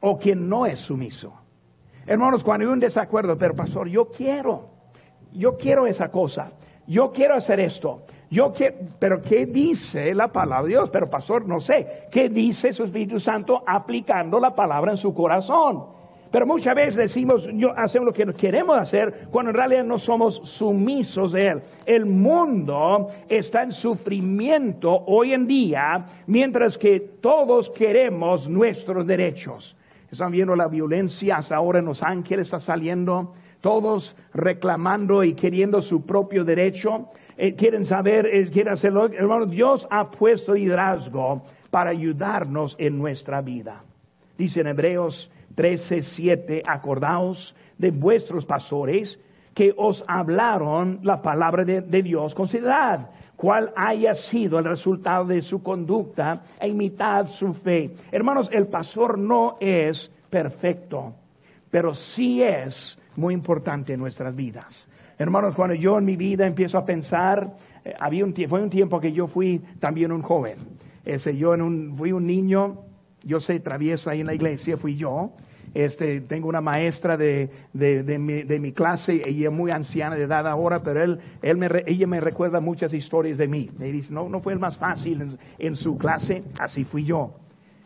O 0.00 0.18
quién 0.18 0.46
no 0.46 0.66
es 0.66 0.80
sumiso. 0.80 1.32
Hermanos, 2.06 2.44
cuando 2.44 2.66
hay 2.66 2.72
un 2.72 2.78
desacuerdo, 2.78 3.38
pero 3.38 3.54
pastor, 3.54 3.88
yo 3.88 4.10
quiero, 4.10 4.68
yo 5.32 5.56
quiero 5.56 5.86
esa 5.86 6.10
cosa, 6.10 6.52
yo 6.86 7.10
quiero 7.10 7.36
hacer 7.36 7.60
esto, 7.60 8.02
yo 8.28 8.52
quiero, 8.52 8.76
pero 8.98 9.22
¿qué 9.22 9.46
dice 9.46 10.12
la 10.12 10.28
palabra 10.28 10.64
de 10.64 10.68
Dios? 10.68 10.90
Pero 10.90 11.08
pastor, 11.08 11.48
no 11.48 11.58
sé, 11.58 12.06
¿qué 12.10 12.28
dice 12.28 12.72
su 12.74 12.84
Espíritu 12.84 13.18
Santo 13.18 13.62
aplicando 13.66 14.38
la 14.38 14.54
palabra 14.54 14.90
en 14.90 14.98
su 14.98 15.14
corazón? 15.14 16.01
Pero 16.32 16.46
muchas 16.46 16.74
veces 16.74 16.96
decimos, 16.96 17.46
yo 17.52 17.72
hacemos 17.76 18.06
lo 18.06 18.12
que 18.14 18.24
queremos 18.32 18.78
hacer, 18.78 19.28
cuando 19.30 19.50
en 19.50 19.56
realidad 19.56 19.84
no 19.84 19.98
somos 19.98 20.40
sumisos 20.44 21.32
de 21.32 21.48
Él. 21.48 21.62
El 21.84 22.06
mundo 22.06 23.08
está 23.28 23.62
en 23.62 23.70
sufrimiento 23.70 25.04
hoy 25.06 25.34
en 25.34 25.46
día, 25.46 26.06
mientras 26.26 26.78
que 26.78 27.00
todos 27.20 27.68
queremos 27.68 28.48
nuestros 28.48 29.06
derechos. 29.06 29.76
Están 30.10 30.32
viendo 30.32 30.56
la 30.56 30.68
violencia 30.68 31.36
hasta 31.36 31.56
ahora 31.56 31.80
en 31.80 31.84
Los 31.84 32.02
Ángeles, 32.02 32.46
está 32.46 32.58
saliendo 32.58 33.34
todos 33.60 34.16
reclamando 34.32 35.22
y 35.24 35.34
queriendo 35.34 35.82
su 35.82 36.04
propio 36.04 36.44
derecho. 36.44 37.10
Eh, 37.36 37.54
quieren 37.54 37.84
saber, 37.84 38.26
eh, 38.26 38.50
quieren 38.50 38.72
hacerlo. 38.72 39.06
Hermano, 39.06 39.46
Dios 39.46 39.86
ha 39.90 40.10
puesto 40.10 40.54
liderazgo 40.54 41.42
para 41.70 41.90
ayudarnos 41.90 42.74
en 42.78 42.98
nuestra 42.98 43.42
vida. 43.42 43.82
Dice 44.36 44.60
en 44.60 44.68
Hebreos 44.68 45.30
13, 45.54 46.02
7, 46.02 46.62
acordaos 46.66 47.54
de 47.78 47.90
vuestros 47.90 48.46
pastores 48.46 49.20
que 49.54 49.74
os 49.76 50.02
hablaron 50.08 51.00
la 51.02 51.20
palabra 51.20 51.64
de, 51.64 51.82
de, 51.82 52.02
Dios. 52.02 52.34
Considerad 52.34 53.10
cuál 53.36 53.72
haya 53.76 54.14
sido 54.14 54.58
el 54.58 54.64
resultado 54.64 55.26
de 55.26 55.42
su 55.42 55.62
conducta 55.62 56.42
e 56.58 56.68
imitad 56.68 57.26
su 57.26 57.52
fe. 57.52 57.94
Hermanos, 58.10 58.48
el 58.52 58.66
pastor 58.66 59.18
no 59.18 59.56
es 59.60 60.10
perfecto, 60.30 61.14
pero 61.70 61.94
sí 61.94 62.42
es 62.42 62.98
muy 63.16 63.34
importante 63.34 63.92
en 63.92 64.00
nuestras 64.00 64.34
vidas. 64.34 64.88
Hermanos, 65.18 65.54
cuando 65.54 65.74
yo 65.74 65.98
en 65.98 66.04
mi 66.04 66.16
vida 66.16 66.46
empiezo 66.46 66.78
a 66.78 66.84
pensar, 66.84 67.54
eh, 67.84 67.94
había 68.00 68.24
un, 68.24 68.34
fue 68.48 68.62
un 68.62 68.70
tiempo 68.70 69.00
que 69.00 69.12
yo 69.12 69.26
fui 69.26 69.60
también 69.78 70.12
un 70.12 70.22
joven. 70.22 70.56
Ese, 71.04 71.36
yo 71.36 71.54
en 71.54 71.62
un, 71.62 71.94
fui 71.96 72.12
un 72.12 72.26
niño, 72.26 72.78
yo 73.24 73.40
sé, 73.40 73.60
travieso 73.60 74.10
ahí 74.10 74.20
en 74.20 74.26
la 74.26 74.34
iglesia, 74.34 74.76
fui 74.76 74.96
yo. 74.96 75.32
Este, 75.74 76.20
tengo 76.20 76.48
una 76.48 76.60
maestra 76.60 77.16
de, 77.16 77.48
de, 77.72 78.58
mi, 78.58 78.72
clase, 78.72 79.22
ella 79.24 79.48
es 79.48 79.54
muy 79.54 79.70
anciana 79.70 80.16
de 80.16 80.24
edad 80.24 80.46
ahora, 80.46 80.82
pero 80.82 81.02
él, 81.02 81.18
él 81.40 81.56
me, 81.56 81.68
ella 81.86 82.06
me 82.06 82.20
recuerda 82.20 82.60
muchas 82.60 82.92
historias 82.92 83.38
de 83.38 83.48
mí. 83.48 83.70
Me 83.78 83.90
dice, 83.90 84.12
no, 84.12 84.28
no 84.28 84.40
fue 84.40 84.52
el 84.52 84.58
más 84.58 84.76
fácil 84.76 85.22
en, 85.22 85.38
en 85.58 85.76
su 85.76 85.96
clase, 85.96 86.42
así 86.58 86.84
fui 86.84 87.04
yo. 87.04 87.32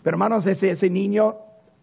Pero 0.02 0.16
hermanos, 0.16 0.46
ese, 0.46 0.70
ese 0.70 0.90
niño 0.90 1.36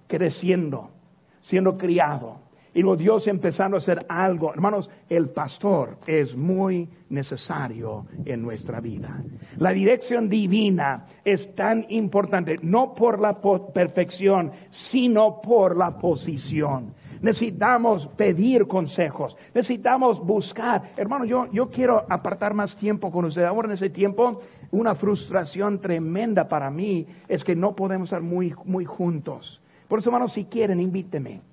creciendo, 0.08 0.92
siendo 1.40 1.78
criado, 1.78 2.43
y 2.74 2.82
luego 2.82 2.98
Dios 2.98 3.28
empezando 3.28 3.78
a 3.78 3.80
hacer 3.80 4.00
algo. 4.10 4.52
Hermanos, 4.52 4.90
el 5.10 5.30
pastor 5.30 5.98
es 6.08 6.36
muy 6.36 6.90
necesario 7.10 8.08
en 8.26 8.42
nuestra 8.42 8.80
vida. 8.80 9.24
La 9.58 9.72
dirección 9.72 10.28
divina 10.28 11.06
es 11.24 11.54
tan 11.56 11.86
importante, 11.90 12.56
no 12.64 12.94
por 12.96 13.20
la 13.20 13.40
perfección, 13.74 14.52
sino 14.70 15.40
por 15.42 15.78
la 15.78 15.98
posición. 15.98 16.94
Necesitamos 17.22 18.08
pedir 18.08 18.68
consejos, 18.68 19.38
necesitamos 19.54 20.20
buscar. 20.20 20.92
Hermano, 20.98 21.24
yo, 21.26 21.50
yo 21.52 21.70
quiero 21.70 22.06
apartar 22.10 22.54
más 22.54 22.76
tiempo 22.76 23.12
con 23.12 23.26
usted. 23.26 23.44
Ahora 23.44 23.68
en 23.68 23.74
ese 23.74 23.90
tiempo, 23.90 24.42
una 24.72 24.94
frustración 24.94 25.80
tremenda 25.80 26.48
para 26.50 26.70
mí 26.70 27.08
es 27.30 27.44
que 27.44 27.56
no 27.56 27.76
podemos 27.76 28.08
estar 28.08 28.22
muy, 28.22 28.54
muy 28.66 28.84
juntos. 28.84 29.62
Por 29.88 30.00
eso, 30.00 30.10
hermanos, 30.10 30.34
si 30.34 30.46
quieren, 30.46 30.82
invíteme 30.82 31.53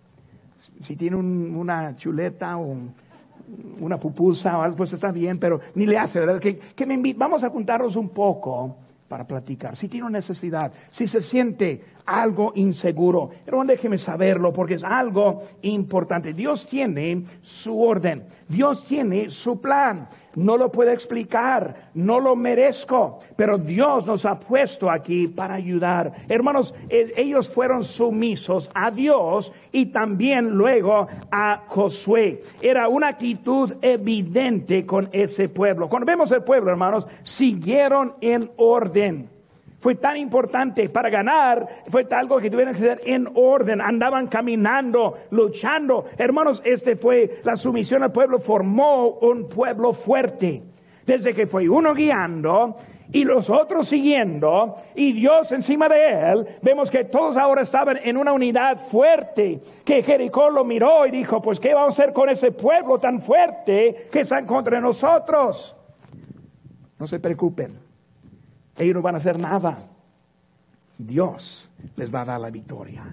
si 0.81 0.97
tiene 0.97 1.17
una 1.17 1.97
chuleta 1.97 2.57
o 2.57 2.76
una 3.81 3.99
pupusa 3.99 4.59
o 4.59 4.62
algo, 4.62 4.76
pues 4.76 4.93
está 4.93 5.11
bien, 5.11 5.38
pero 5.38 5.61
ni 5.75 5.87
le 5.87 5.99
hace, 5.99 6.21
¿verdad? 6.21 6.40
Que, 6.40 6.59
que 6.59 6.87
me 6.87 7.14
Vamos 7.14 7.43
a 7.43 7.50
juntarnos 7.50 7.97
un 7.97 8.11
poco 8.11 8.76
para 9.09 9.26
platicar. 9.26 9.75
Si 9.75 9.88
tiene 9.88 10.09
necesidad, 10.09 10.73
si 10.90 11.09
se 11.09 11.21
siente 11.21 11.83
algo 12.07 12.52
inseguro, 12.55 13.31
pero 13.45 13.64
déjeme 13.64 13.99
saberlo 13.99 14.52
porque 14.52 14.75
es 14.75 14.85
algo 14.85 15.43
importante. 15.62 16.33
Dios 16.33 16.67
tiene 16.67 17.25
su 17.43 17.81
orden, 17.83 18.25
Dios 18.49 18.85
tiene 18.85 19.29
su 19.29 19.61
plan 19.61 20.09
no 20.37 20.56
lo 20.56 20.70
puedo 20.70 20.90
explicar, 20.90 21.90
no 21.94 22.20
lo 22.20 22.37
merezco, 22.37 23.20
pero 23.37 23.58
Dios 23.58 24.06
nos 24.06 24.25
ha 24.25 24.38
puesto 24.38 24.90
aquí 24.90 25.28
para 25.28 25.54
ayudar. 25.54 26.12
Hermanos, 26.28 26.75
e, 26.88 27.12
ellos 27.16 27.49
fueron 27.49 27.84
sumisos 27.84 28.70
a 28.75 28.90
Dios 28.90 29.52
y 29.72 29.87
también 29.87 30.50
luego 30.50 31.06
a 31.30 31.64
Josué. 31.66 32.42
Era 32.60 32.88
una 32.88 33.08
actitud 33.08 33.75
evidente 33.82 34.87
con 34.87 35.08
ese 35.12 35.49
pueblo. 35.49 35.88
Cuando 35.88 36.06
vemos 36.06 36.30
el 36.32 36.42
pueblo, 36.42 36.70
hermanos, 36.70 37.06
siguieron 37.22 38.14
en 38.20 38.50
orden 38.56 39.28
fue 39.80 39.94
tan 39.94 40.16
importante 40.18 40.88
para 40.90 41.08
ganar, 41.08 41.66
fue 41.88 42.06
algo 42.10 42.38
que 42.38 42.50
tuvieron 42.50 42.75
que 42.75 42.80
ser 42.80 43.00
en 43.04 43.28
orden, 43.34 43.80
andaban 43.80 44.26
caminando, 44.26 45.18
luchando. 45.30 46.04
Hermanos, 46.18 46.62
este 46.64 46.97
fue 46.97 47.40
la 47.45 47.56
sumisión 47.56 48.02
al 48.02 48.12
pueblo, 48.12 48.38
formó 48.38 49.08
un 49.08 49.49
pueblo 49.49 49.93
fuerte. 49.93 50.62
Desde 51.06 51.34
que 51.34 51.47
fue 51.47 51.69
uno 51.69 51.95
guiando 51.95 52.76
y 53.10 53.25
los 53.25 53.49
otros 53.50 53.88
siguiendo 53.88 54.76
y 54.95 55.12
Dios 55.14 55.50
encima 55.50 55.88
de 55.88 56.30
él, 56.30 56.47
vemos 56.62 56.90
que 56.90 57.04
todos 57.04 57.36
ahora 57.36 57.62
estaban 57.62 57.99
en 58.04 58.16
una 58.16 58.32
unidad 58.32 58.76
fuerte, 58.90 59.60
que 59.84 60.02
Jericó 60.02 60.50
lo 60.50 60.62
miró 60.62 61.06
y 61.06 61.10
dijo, 61.10 61.40
pues 61.40 61.58
¿qué 61.58 61.75
vamos 61.75 61.99
a 61.99 62.02
hacer 62.02 62.12
con 62.12 62.28
ese 62.28 62.52
pueblo 62.52 62.99
tan 62.99 63.23
fuerte 63.23 64.08
que 64.12 64.21
está 64.21 64.45
contra 64.45 64.78
nosotros? 64.78 65.75
No 66.99 67.06
se 67.06 67.19
preocupen 67.19 67.90
ellos 68.80 68.95
no 68.95 69.02
van 69.02 69.14
a 69.14 69.19
hacer 69.19 69.38
nada. 69.38 69.86
Dios 70.97 71.71
les 71.97 72.12
va 72.12 72.23
a 72.23 72.25
dar 72.25 72.40
la 72.40 72.50
victoria. 72.50 73.04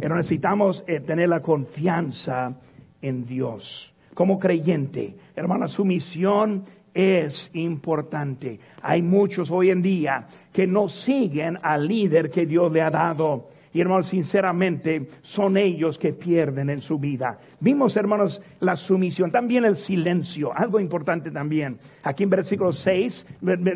Pero 0.00 0.16
necesitamos 0.16 0.84
eh, 0.86 1.00
tener 1.00 1.28
la 1.28 1.40
confianza 1.40 2.54
en 3.00 3.26
Dios. 3.26 3.92
Como 4.14 4.38
creyente, 4.38 5.16
hermana, 5.34 5.66
su 5.68 5.84
misión 5.84 6.64
es 6.92 7.50
importante. 7.54 8.60
Hay 8.82 9.02
muchos 9.02 9.50
hoy 9.50 9.70
en 9.70 9.82
día 9.82 10.26
que 10.52 10.66
no 10.66 10.88
siguen 10.88 11.58
al 11.62 11.86
líder 11.86 12.30
que 12.30 12.46
Dios 12.46 12.72
le 12.72 12.82
ha 12.82 12.90
dado. 12.90 13.48
Y 13.74 13.80
hermanos, 13.80 14.06
sinceramente, 14.06 15.08
son 15.20 15.56
ellos 15.56 15.98
que 15.98 16.12
pierden 16.12 16.70
en 16.70 16.80
su 16.80 16.96
vida. 16.96 17.40
Vimos, 17.58 17.96
hermanos, 17.96 18.40
la 18.60 18.76
sumisión, 18.76 19.32
también 19.32 19.64
el 19.64 19.74
silencio, 19.74 20.56
algo 20.56 20.78
importante 20.78 21.32
también. 21.32 21.78
Aquí 22.04 22.22
en 22.22 22.30
versículo 22.30 22.70
6, 22.70 23.26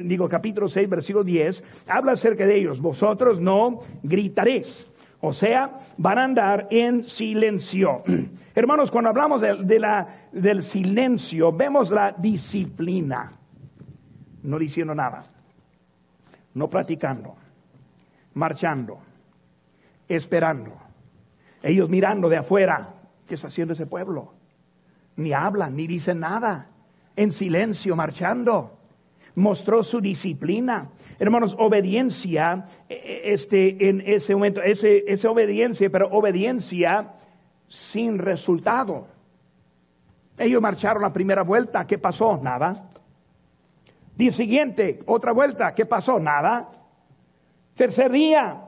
digo 0.04 0.28
capítulo 0.28 0.68
6, 0.68 0.88
versículo 0.88 1.24
10, 1.24 1.64
habla 1.88 2.12
acerca 2.12 2.46
de 2.46 2.56
ellos. 2.56 2.80
Vosotros 2.80 3.40
no 3.40 3.80
gritaréis. 4.04 4.88
O 5.20 5.32
sea, 5.32 5.80
van 5.96 6.18
a 6.18 6.24
andar 6.24 6.68
en 6.70 7.02
silencio. 7.02 8.04
Hermanos, 8.54 8.92
cuando 8.92 9.10
hablamos 9.10 9.40
de, 9.40 9.80
la, 9.80 10.28
del 10.30 10.62
silencio, 10.62 11.50
vemos 11.50 11.90
la 11.90 12.12
disciplina. 12.12 13.32
No 14.44 14.60
diciendo 14.60 14.94
nada, 14.94 15.24
no 16.54 16.70
platicando, 16.70 17.34
marchando, 18.34 19.00
esperando. 20.08 20.72
Ellos 21.62 21.88
mirando 21.88 22.28
de 22.28 22.38
afuera, 22.38 22.94
¿qué 23.26 23.34
está 23.34 23.48
haciendo 23.48 23.72
ese 23.72 23.86
pueblo? 23.86 24.32
Ni 25.16 25.32
hablan, 25.32 25.76
ni 25.76 25.86
dicen 25.86 26.20
nada, 26.20 26.68
en 27.16 27.32
silencio, 27.32 27.96
marchando. 27.96 28.78
Mostró 29.34 29.82
su 29.82 30.00
disciplina. 30.00 30.88
Hermanos, 31.18 31.54
obediencia, 31.58 32.66
e, 32.88 32.94
e, 32.94 33.32
este, 33.32 33.88
en 33.88 34.00
ese 34.00 34.34
momento, 34.34 34.62
ese, 34.62 35.04
esa 35.06 35.30
obediencia, 35.30 35.90
pero 35.90 36.08
obediencia 36.10 37.14
sin 37.68 38.18
resultado. 38.18 39.06
Ellos 40.38 40.62
marcharon 40.62 41.02
la 41.02 41.12
primera 41.12 41.42
vuelta, 41.42 41.86
¿qué 41.86 41.98
pasó? 41.98 42.38
Nada. 42.42 42.90
Día 44.16 44.32
siguiente, 44.32 45.00
otra 45.06 45.32
vuelta, 45.32 45.74
¿qué 45.74 45.86
pasó? 45.86 46.18
Nada. 46.18 46.70
Tercer 47.74 48.10
día, 48.10 48.67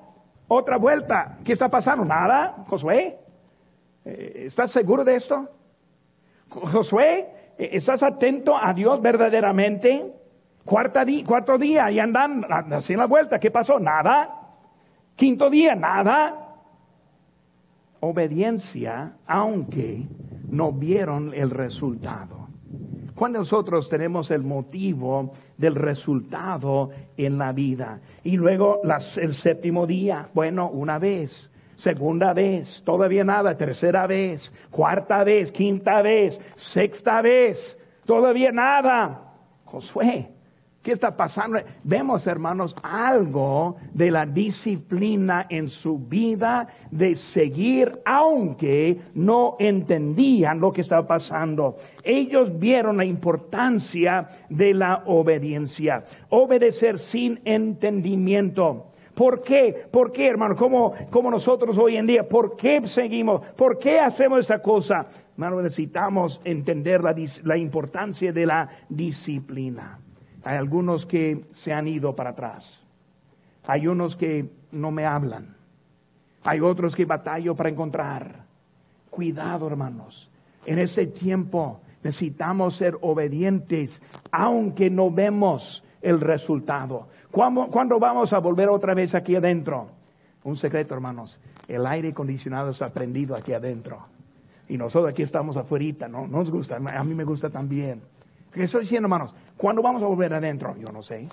otra 0.52 0.78
vuelta. 0.78 1.38
¿Qué 1.44 1.52
está 1.52 1.68
pasando? 1.68 2.04
Nada, 2.04 2.64
Josué. 2.66 3.16
Eh, 4.04 4.42
¿Estás 4.46 4.72
seguro 4.72 5.04
de 5.04 5.14
esto? 5.14 5.48
Josué, 6.48 7.28
eh, 7.56 7.70
¿estás 7.72 8.02
atento 8.02 8.56
a 8.56 8.74
Dios 8.74 9.00
verdaderamente? 9.00 10.12
Cuarta 10.64 11.04
cuarto 11.24 11.56
día 11.56 11.90
y 11.92 12.00
andan 12.00 12.44
así 12.72 12.96
la 12.96 13.06
vuelta. 13.06 13.38
¿Qué 13.38 13.52
pasó? 13.52 13.78
Nada. 13.78 14.38
Quinto 15.14 15.48
día, 15.48 15.76
nada. 15.76 16.48
Obediencia, 18.00 19.12
aunque 19.28 20.02
no 20.48 20.72
vieron 20.72 21.32
el 21.32 21.50
resultado. 21.50 22.39
Cuando 23.20 23.40
nosotros 23.40 23.90
tenemos 23.90 24.30
el 24.30 24.44
motivo 24.44 25.30
del 25.58 25.74
resultado 25.74 26.88
en 27.18 27.36
la 27.36 27.52
vida. 27.52 28.00
Y 28.24 28.38
luego 28.38 28.80
el 29.18 29.34
séptimo 29.34 29.86
día, 29.86 30.30
bueno, 30.32 30.70
una 30.70 30.98
vez, 30.98 31.50
segunda 31.76 32.32
vez, 32.32 32.82
todavía 32.82 33.22
nada, 33.22 33.58
tercera 33.58 34.06
vez, 34.06 34.50
cuarta 34.70 35.22
vez, 35.22 35.52
quinta 35.52 36.00
vez, 36.00 36.40
sexta 36.56 37.20
vez, 37.20 37.78
todavía 38.06 38.52
nada. 38.52 39.34
Josué, 39.66 40.30
¿Qué 40.82 40.92
está 40.92 41.14
pasando? 41.14 41.58
Vemos, 41.84 42.26
hermanos, 42.26 42.74
algo 42.82 43.76
de 43.92 44.10
la 44.10 44.24
disciplina 44.24 45.44
en 45.50 45.68
su 45.68 45.98
vida 45.98 46.68
de 46.90 47.14
seguir, 47.16 48.00
aunque 48.06 48.98
no 49.12 49.56
entendían 49.58 50.58
lo 50.58 50.72
que 50.72 50.80
estaba 50.80 51.06
pasando. 51.06 51.76
Ellos 52.02 52.58
vieron 52.58 52.96
la 52.96 53.04
importancia 53.04 54.26
de 54.48 54.72
la 54.72 55.02
obediencia, 55.04 56.02
obedecer 56.30 56.98
sin 56.98 57.40
entendimiento. 57.44 58.86
¿Por 59.14 59.42
qué? 59.42 59.84
¿Por 59.90 60.12
qué, 60.12 60.28
hermano? 60.28 60.56
Como, 60.56 60.94
como 61.10 61.30
nosotros 61.30 61.76
hoy 61.76 61.98
en 61.98 62.06
día, 62.06 62.26
¿por 62.26 62.56
qué 62.56 62.80
seguimos? 62.86 63.42
¿Por 63.54 63.78
qué 63.78 64.00
hacemos 64.00 64.38
esta 64.40 64.62
cosa? 64.62 65.06
Hermano, 65.34 65.60
necesitamos 65.60 66.40
entender 66.42 67.02
la, 67.04 67.14
la 67.44 67.58
importancia 67.58 68.32
de 68.32 68.46
la 68.46 68.70
disciplina. 68.88 69.98
Hay 70.44 70.56
algunos 70.56 71.06
que 71.06 71.44
se 71.50 71.72
han 71.72 71.88
ido 71.88 72.14
para 72.14 72.30
atrás. 72.30 72.82
Hay 73.66 73.86
unos 73.86 74.16
que 74.16 74.50
no 74.72 74.90
me 74.90 75.04
hablan. 75.04 75.56
Hay 76.44 76.60
otros 76.60 76.96
que 76.96 77.04
batallo 77.04 77.54
para 77.54 77.68
encontrar. 77.68 78.44
Cuidado, 79.10 79.66
hermanos. 79.66 80.30
En 80.64 80.78
este 80.78 81.06
tiempo 81.06 81.80
necesitamos 82.02 82.76
ser 82.76 82.96
obedientes, 83.02 84.02
aunque 84.30 84.88
no 84.88 85.10
vemos 85.10 85.84
el 86.00 86.20
resultado. 86.20 87.08
¿Cuándo, 87.30 87.98
vamos 87.98 88.32
a 88.32 88.38
volver 88.38 88.68
otra 88.68 88.94
vez 88.94 89.14
aquí 89.14 89.36
adentro? 89.36 89.88
Un 90.44 90.56
secreto, 90.56 90.94
hermanos. 90.94 91.38
El 91.68 91.86
aire 91.86 92.08
acondicionado 92.08 92.72
ha 92.80 92.88
prendido 92.88 93.36
aquí 93.36 93.52
adentro. 93.52 93.98
Y 94.68 94.78
nosotros 94.78 95.12
aquí 95.12 95.22
estamos 95.22 95.56
afuera, 95.56 96.08
¿no? 96.08 96.26
Nos 96.26 96.50
gusta, 96.50 96.76
a 96.76 97.04
mí 97.04 97.14
me 97.14 97.24
gusta 97.24 97.50
también. 97.50 98.00
¿Qué 98.52 98.64
estoy 98.64 98.80
diciendo, 98.80 99.06
hermanos? 99.06 99.34
¿Cuándo 99.56 99.80
vamos 99.82 100.02
a 100.02 100.06
volver 100.06 100.34
adentro? 100.34 100.76
Yo 100.76 100.92
no 100.92 101.02
sé. 101.02 101.28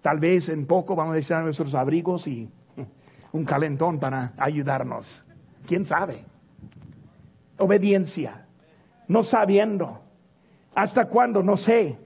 Tal 0.00 0.20
vez 0.20 0.48
en 0.48 0.66
poco 0.66 0.94
vamos 0.94 1.16
a 1.16 1.18
echar 1.18 1.42
nuestros 1.42 1.74
abrigos 1.74 2.26
y 2.28 2.48
un 3.32 3.44
calentón 3.44 3.98
para 3.98 4.32
ayudarnos. 4.38 5.24
¿Quién 5.66 5.84
sabe? 5.84 6.24
Obediencia. 7.58 8.46
No 9.08 9.24
sabiendo. 9.24 10.00
¿Hasta 10.74 11.06
cuándo? 11.06 11.42
No 11.42 11.56
sé. 11.56 11.98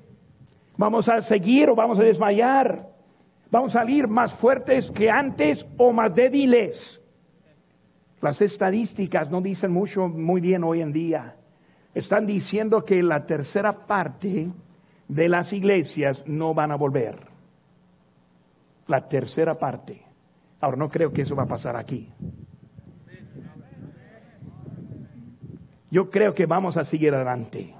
¿Vamos 0.78 1.08
a 1.10 1.20
seguir 1.20 1.68
o 1.68 1.74
vamos 1.74 1.98
a 1.98 2.02
desmayar? 2.02 2.88
¿Vamos 3.50 3.76
a 3.76 3.80
salir 3.80 4.08
más 4.08 4.32
fuertes 4.32 4.90
que 4.90 5.10
antes 5.10 5.66
o 5.76 5.92
más 5.92 6.14
débiles? 6.14 7.02
Las 8.22 8.40
estadísticas 8.40 9.30
no 9.30 9.42
dicen 9.42 9.72
mucho, 9.72 10.08
muy 10.08 10.40
bien 10.40 10.64
hoy 10.64 10.80
en 10.80 10.92
día 10.92 11.36
están 11.94 12.26
diciendo 12.26 12.85
que 12.85 13.02
la 13.02 13.26
tercera 13.26 13.87
parte 13.87 14.50
de 15.09 15.28
las 15.28 15.52
iglesias 15.52 16.24
no 16.26 16.55
van 16.55 16.72
a 16.72 16.76
volver. 16.76 17.16
La 18.87 19.09
tercera 19.09 19.59
parte. 19.59 20.02
Ahora, 20.61 20.76
no 20.76 20.88
creo 20.88 21.12
que 21.12 21.22
eso 21.22 21.37
va 21.37 21.42
a 21.42 21.48
pasar 21.48 21.76
aquí. 21.76 22.09
Yo 25.90 26.09
creo 26.09 26.33
que 26.33 26.46
vamos 26.46 26.76
a 26.76 26.85
seguir 26.85 27.14
adelante. 27.14 27.74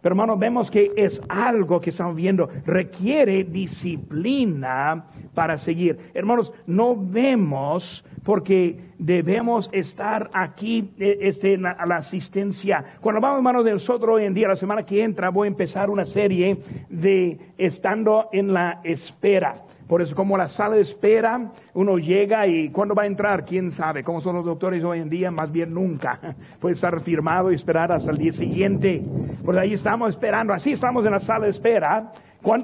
Pero 0.00 0.14
hermanos, 0.14 0.38
vemos 0.38 0.70
que 0.70 0.92
es 0.96 1.20
algo 1.28 1.80
que 1.80 1.90
estamos 1.90 2.16
viendo, 2.16 2.48
requiere 2.64 3.44
disciplina 3.44 5.06
para 5.34 5.58
seguir. 5.58 6.10
Hermanos, 6.14 6.52
no 6.66 6.96
vemos 6.96 8.04
porque 8.24 8.78
debemos 8.98 9.68
estar 9.72 10.30
aquí 10.34 10.90
eh, 10.98 11.18
este, 11.22 11.54
a 11.54 11.86
la 11.86 11.96
asistencia. 11.96 12.84
Cuando 13.00 13.20
vamos, 13.20 13.38
hermanos, 13.38 13.64
de 13.64 13.72
nosotros 13.72 14.16
hoy 14.16 14.24
en 14.24 14.34
día, 14.34 14.48
la 14.48 14.56
semana 14.56 14.84
que 14.84 15.02
entra, 15.02 15.30
voy 15.30 15.46
a 15.46 15.50
empezar 15.50 15.90
una 15.90 16.04
serie 16.04 16.58
de 16.88 17.38
estando 17.56 18.28
en 18.32 18.52
la 18.52 18.80
espera. 18.84 19.62
Por 19.90 20.00
eso, 20.00 20.14
como 20.14 20.36
la 20.36 20.48
sala 20.48 20.76
de 20.76 20.82
espera, 20.82 21.50
uno 21.74 21.98
llega 21.98 22.46
y 22.46 22.68
cuando 22.68 22.94
va 22.94 23.02
a 23.02 23.06
entrar, 23.06 23.44
quién 23.44 23.72
sabe. 23.72 24.04
¿Cómo 24.04 24.20
son 24.20 24.36
los 24.36 24.44
doctores 24.44 24.84
hoy 24.84 25.00
en 25.00 25.10
día? 25.10 25.32
Más 25.32 25.50
bien 25.50 25.74
nunca. 25.74 26.20
Puede 26.60 26.74
estar 26.74 27.00
firmado 27.00 27.50
y 27.50 27.56
esperar 27.56 27.90
hasta 27.90 28.12
el 28.12 28.18
día 28.18 28.30
siguiente. 28.30 29.02
Por 29.44 29.58
ahí 29.58 29.72
estamos 29.72 30.10
esperando. 30.10 30.52
Así 30.52 30.70
estamos 30.70 31.04
en 31.04 31.10
la 31.10 31.18
sala 31.18 31.46
de 31.46 31.50
espera. 31.50 32.12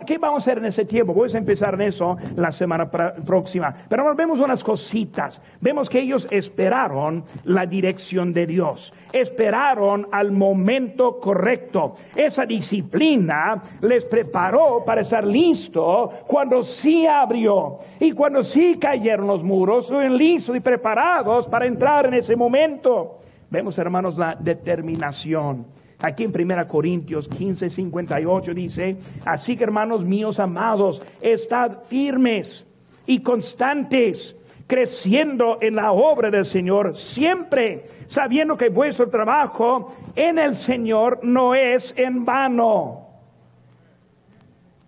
¿Qué 0.06 0.16
vamos 0.16 0.42
a 0.42 0.50
hacer 0.50 0.58
en 0.58 0.66
ese 0.66 0.86
tiempo? 0.86 1.12
Voy 1.12 1.30
a 1.32 1.36
empezar 1.36 1.74
en 1.74 1.82
eso 1.82 2.16
la 2.34 2.50
semana 2.50 2.90
próxima. 2.90 3.74
Pero 3.88 4.02
ahora 4.02 4.14
vemos 4.14 4.40
unas 4.40 4.64
cositas. 4.64 5.40
Vemos 5.60 5.90
que 5.90 6.00
ellos 6.00 6.26
esperaron 6.30 7.24
la 7.44 7.66
dirección 7.66 8.32
de 8.32 8.46
Dios. 8.46 8.94
Esperaron 9.12 10.08
al 10.12 10.32
momento 10.32 11.20
correcto. 11.20 11.96
Esa 12.14 12.46
disciplina 12.46 13.62
les 13.82 14.06
preparó 14.06 14.82
para 14.84 15.02
estar 15.02 15.26
listo 15.26 16.10
cuando 16.26 16.62
sí 16.62 17.06
abrió. 17.06 17.78
Y 18.00 18.12
cuando 18.12 18.42
sí 18.42 18.78
cayeron 18.78 19.26
los 19.26 19.44
muros, 19.44 19.84
estuvieron 19.84 20.16
listos 20.16 20.56
y 20.56 20.60
preparados 20.60 21.46
para 21.48 21.66
entrar 21.66 22.06
en 22.06 22.14
ese 22.14 22.34
momento. 22.34 23.18
Vemos, 23.50 23.78
hermanos, 23.78 24.16
la 24.16 24.36
determinación. 24.40 25.66
Aquí 26.02 26.24
en 26.24 26.32
1 26.38 26.68
Corintios 26.68 27.26
15, 27.28 27.70
58 27.70 28.54
dice, 28.54 28.96
así 29.24 29.56
que 29.56 29.64
hermanos 29.64 30.04
míos 30.04 30.38
amados, 30.38 31.00
estad 31.22 31.85
firmes 31.85 32.66
y 33.06 33.20
constantes, 33.22 34.37
creciendo 34.66 35.59
en 35.61 35.76
la 35.76 35.92
obra 35.92 36.30
del 36.30 36.44
Señor, 36.44 36.96
siempre 36.96 37.87
sabiendo 38.09 38.56
que 38.56 38.68
vuestro 38.68 39.09
trabajo 39.09 39.94
en 40.14 40.38
el 40.38 40.54
Señor 40.54 41.20
no 41.22 41.54
es 41.54 41.94
en 41.96 42.24
vano. 42.24 43.06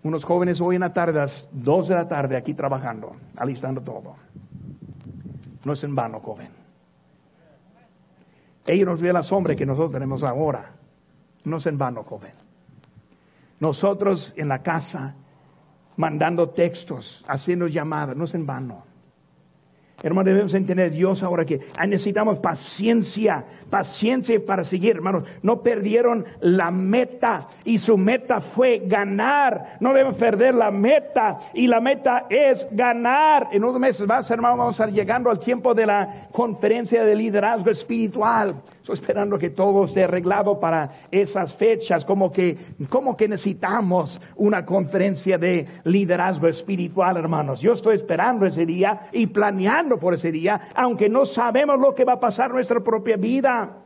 Unos 0.03 0.23
jóvenes 0.23 0.61
hoy 0.61 0.75
en 0.75 0.81
la 0.81 0.93
tarde, 0.93 1.19
a 1.19 1.23
las 1.23 1.47
2 1.51 1.87
de 1.87 1.95
la 1.95 2.07
tarde, 2.07 2.37
aquí 2.37 2.53
trabajando, 2.53 3.15
alistando 3.35 3.81
todo. 3.81 4.15
No 5.65 5.73
es 5.73 5.83
en 5.83 5.95
vano, 5.95 6.19
joven. 6.19 6.49
Ellos 8.65 8.87
nos 8.87 9.01
ven 9.01 9.13
la 9.13 9.23
sombra 9.23 9.55
que 9.55 9.65
nosotros 9.65 9.91
tenemos 9.91 10.23
ahora. 10.23 10.78
No 11.49 11.57
es 11.57 11.65
en 11.65 11.77
vano, 11.77 12.03
joven. 12.03 12.33
Nosotros 13.59 14.33
en 14.37 14.47
la 14.47 14.61
casa, 14.61 15.15
mandando 15.97 16.49
textos, 16.49 17.25
haciendo 17.27 17.67
llamadas, 17.67 18.15
no 18.15 18.23
es 18.23 18.33
en 18.33 18.45
vano. 18.45 18.83
Hermanos, 20.01 20.31
debemos 20.31 20.53
entender 20.53 20.91
Dios 20.91 21.23
ahora 21.23 21.43
que 21.43 21.59
necesitamos 21.85 22.39
paciencia, 22.39 23.43
paciencia 23.69 24.39
para 24.45 24.63
seguir, 24.63 24.95
hermanos. 24.95 25.25
No 25.41 25.61
perdieron 25.61 26.25
la 26.39 26.71
meta 26.71 27.47
y 27.65 27.77
su 27.79 27.97
meta 27.97 28.39
fue 28.39 28.83
ganar. 28.85 29.77
No 29.81 29.89
debemos 29.89 30.15
perder 30.15 30.55
la 30.55 30.71
meta 30.71 31.39
y 31.53 31.67
la 31.67 31.81
meta 31.81 32.27
es 32.29 32.65
ganar. 32.71 33.49
En 33.51 33.65
unos 33.65 33.79
meses 33.79 34.07
más, 34.07 34.31
hermanos, 34.31 34.57
vamos 34.57 34.79
a 34.79 34.85
estar 34.85 34.95
llegando 34.95 35.29
al 35.29 35.39
tiempo 35.39 35.73
de 35.73 35.85
la 35.85 36.27
conferencia 36.31 37.03
de 37.03 37.15
liderazgo 37.15 37.69
espiritual. 37.69 38.55
Estoy 38.89 39.03
esperando 39.03 39.37
que 39.37 39.51
todo 39.51 39.83
esté 39.83 40.05
arreglado 40.05 40.59
para 40.59 40.89
esas 41.11 41.53
fechas, 41.53 42.03
como 42.03 42.31
que, 42.31 42.57
como 42.89 43.15
que 43.15 43.27
necesitamos 43.27 44.19
una 44.35 44.65
conferencia 44.65 45.37
de 45.37 45.67
liderazgo 45.83 46.47
espiritual, 46.47 47.17
hermanos. 47.17 47.61
Yo 47.61 47.73
estoy 47.73 47.93
esperando 47.93 48.47
ese 48.47 48.65
día 48.65 49.09
y 49.11 49.27
planeando 49.27 49.99
por 49.99 50.15
ese 50.15 50.31
día, 50.31 50.69
aunque 50.73 51.07
no 51.07 51.23
sabemos 51.25 51.79
lo 51.79 51.93
que 51.93 52.03
va 52.03 52.13
a 52.13 52.19
pasar 52.19 52.47
en 52.47 52.55
nuestra 52.55 52.79
propia 52.79 53.15
vida. 53.15 53.77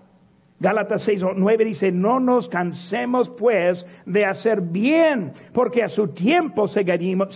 Gálatas 0.62 1.02
6 1.02 1.24
o 1.24 1.34
9 1.36 1.66
dice, 1.66 1.92
no 1.92 2.22
nos 2.22 2.48
cansemos 2.48 3.30
pues 3.30 3.86
de 4.06 4.24
hacer 4.24 4.62
bien, 4.62 5.34
porque 5.52 5.84
a 5.84 5.90
su 5.90 6.08
tiempo 6.14 6.66
segaremos, 6.68 7.36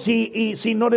si, 0.00 0.30
y, 0.32 0.54
si 0.54 0.76
no. 0.76 0.90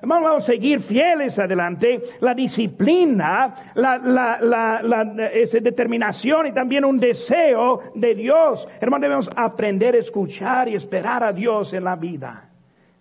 Hermano, 0.00 0.26
vamos 0.26 0.44
a 0.44 0.46
seguir 0.46 0.80
fieles 0.80 1.38
adelante. 1.38 2.00
La 2.20 2.34
disciplina, 2.34 3.72
la, 3.74 3.98
la, 3.98 5.04
determinación 5.04 6.46
y 6.46 6.52
también 6.52 6.84
un 6.84 6.96
deseo 6.96 7.82
de 7.94 8.14
Dios. 8.14 8.66
Hermano, 8.80 9.02
debemos 9.02 9.28
aprender 9.36 9.94
a 9.94 9.98
escuchar 9.98 10.68
y 10.68 10.74
esperar 10.74 11.22
a 11.22 11.32
Dios 11.32 11.74
en 11.74 11.84
la 11.84 11.96
vida. 11.96 12.48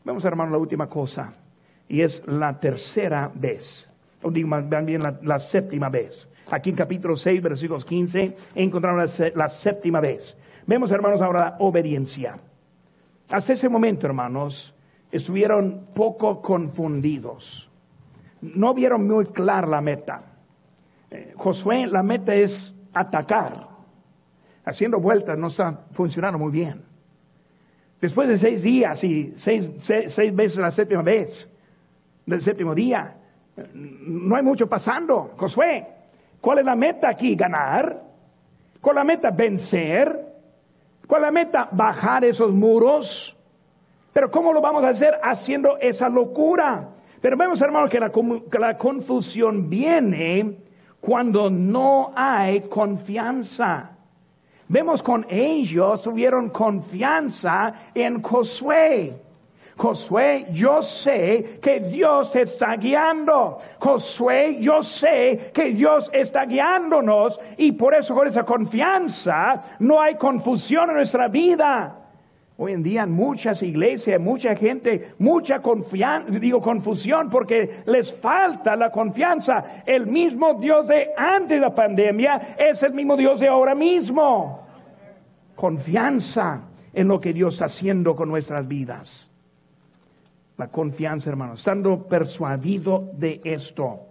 Vamos, 0.04 0.26
hermano, 0.26 0.52
la 0.52 0.58
última 0.58 0.88
cosa 0.88 1.34
y 1.88 2.02
es 2.02 2.22
la 2.28 2.60
tercera 2.60 3.32
vez, 3.34 3.90
o 4.22 4.30
digo 4.30 4.50
también 4.70 5.02
la, 5.02 5.18
la, 5.24 5.40
séptima 5.40 5.90
vez. 5.90 6.30
Aquí 6.52 6.70
en 6.70 6.76
capítulo 6.76 7.16
6, 7.16 7.42
versículos 7.42 7.84
15, 7.84 8.36
encontramos 8.56 9.20
la, 9.20 9.32
la 9.36 9.50
séptima 9.50 10.00
vez. 10.00 10.38
Vemos, 10.68 10.92
hermanos, 10.92 11.22
ahora 11.22 11.40
la 11.40 11.56
obediencia. 11.60 12.38
Hasta 13.30 13.54
ese 13.54 13.70
momento, 13.70 14.06
hermanos, 14.06 14.74
estuvieron 15.12 15.88
poco 15.94 16.42
confundidos. 16.42 17.70
No 18.42 18.74
vieron 18.74 19.08
muy 19.08 19.26
clara 19.26 19.68
la 19.68 19.82
meta. 19.82 20.24
Eh, 21.12 21.34
Josué, 21.36 21.88
la 21.88 22.04
meta 22.04 22.34
es 22.34 22.74
atacar. 22.94 23.68
Haciendo 24.66 25.00
vueltas 25.00 25.38
no 25.38 25.48
está 25.48 25.86
funcionando 25.92 26.38
muy 26.38 26.52
bien. 26.52 26.84
Después 28.00 28.30
de 28.30 28.38
seis 28.38 28.62
días 28.62 29.04
y 29.04 29.34
seis, 29.36 29.72
seis 29.80 30.36
veces 30.36 30.58
la 30.58 30.72
séptima 30.72 31.02
vez, 31.02 31.50
del 32.26 32.42
séptimo 32.42 32.74
día. 32.74 33.18
No 33.74 34.36
hay 34.36 34.44
mucho 34.44 34.68
pasando. 34.68 35.34
Josué, 35.36 35.86
¿cuál 36.40 36.60
es 36.60 36.66
la 36.66 36.76
meta 36.76 37.10
aquí? 37.10 37.36
¿Ganar? 37.36 38.02
¿Cuál 38.80 38.96
es 38.96 39.00
la 39.00 39.04
meta? 39.04 39.32
¿Vencer? 39.32 40.30
¿Cuál 41.08 41.24
es 41.24 41.26
la 41.28 41.32
meta? 41.32 41.70
Bajar 41.72 42.24
esos 42.24 42.54
muros. 42.54 43.36
Pero 44.14 44.32
¿cómo 44.32 44.54
lo 44.54 44.62
vamos 44.62 44.84
a 44.84 44.90
hacer? 44.90 45.20
Haciendo 45.22 45.78
esa 45.78 46.10
locura. 46.10 46.90
Pero 47.22 47.38
vemos, 47.38 47.62
hermanos, 47.62 47.90
que 47.90 48.00
la, 48.00 48.12
que 48.12 48.60
la 48.60 48.78
confusión 48.78 49.70
viene 49.70 50.58
cuando 51.00 51.50
no 51.50 52.12
hay 52.16 52.62
confianza. 52.62 53.92
Vemos 54.68 55.02
con 55.02 55.26
ellos 55.30 56.04
tuvieron 56.04 56.50
confianza 56.50 57.74
en 57.94 58.22
Josué. 58.22 59.20
Josué, 59.76 60.48
yo 60.52 60.82
sé 60.82 61.60
que 61.62 61.80
Dios 61.80 62.32
te 62.34 62.42
está 62.42 62.76
guiando. 62.76 63.58
Josué, 63.80 64.58
yo 64.60 64.84
sé 64.84 65.52
que 65.54 65.72
Dios 65.72 66.10
está 66.14 66.46
guiándonos 66.46 67.40
y 67.58 67.72
por 67.72 67.96
eso 67.96 68.14
con 68.14 68.28
esa 68.28 68.44
confianza 68.44 69.78
no 69.80 70.02
hay 70.02 70.16
confusión 70.16 70.90
en 70.90 70.98
nuestra 70.98 71.30
vida. 71.30 71.99
Hoy 72.62 72.74
en 72.74 72.84
día 72.84 73.04
en 73.04 73.14
muchas 73.14 73.64
iglesias, 73.64 74.20
mucha 74.20 74.54
gente, 74.54 75.14
mucha 75.18 75.62
confianza, 75.62 76.30
digo 76.40 76.60
confusión 76.60 77.30
porque 77.30 77.84
les 77.86 78.14
falta 78.14 78.76
la 78.76 78.92
confianza. 78.92 79.82
El 79.86 80.08
mismo 80.08 80.56
Dios 80.56 80.90
de 80.90 81.08
antes 81.16 81.52
de 81.52 81.60
la 81.62 81.74
pandemia 81.74 82.58
es 82.60 82.84
el 82.84 82.94
mismo 82.94 83.16
Dios 83.16 83.40
de 83.40 83.48
ahora 83.48 83.74
mismo. 83.74 84.68
Confianza 85.56 86.64
en 86.92 87.08
lo 87.08 87.22
que 87.22 87.32
Dios 87.32 87.54
está 87.54 87.68
haciendo 87.68 88.14
con 88.14 88.28
nuestras 88.28 88.68
vidas. 88.68 89.32
La 90.58 90.68
confianza, 90.68 91.30
hermanos, 91.30 91.60
estando 91.60 92.10
persuadido 92.10 93.10
de 93.14 93.40
esto, 93.46 94.02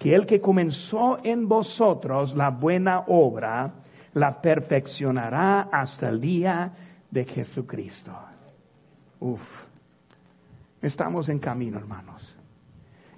que 0.00 0.16
el 0.16 0.26
que 0.26 0.40
comenzó 0.40 1.18
en 1.22 1.46
vosotros 1.46 2.34
la 2.34 2.50
buena 2.50 3.04
obra, 3.06 3.70
la 4.14 4.40
perfeccionará 4.40 5.68
hasta 5.70 6.08
el 6.08 6.20
día 6.20 6.72
de 7.10 7.24
Jesucristo. 7.24 8.12
Uf, 9.20 9.40
estamos 10.82 11.28
en 11.28 11.38
camino, 11.38 11.78
hermanos. 11.78 12.36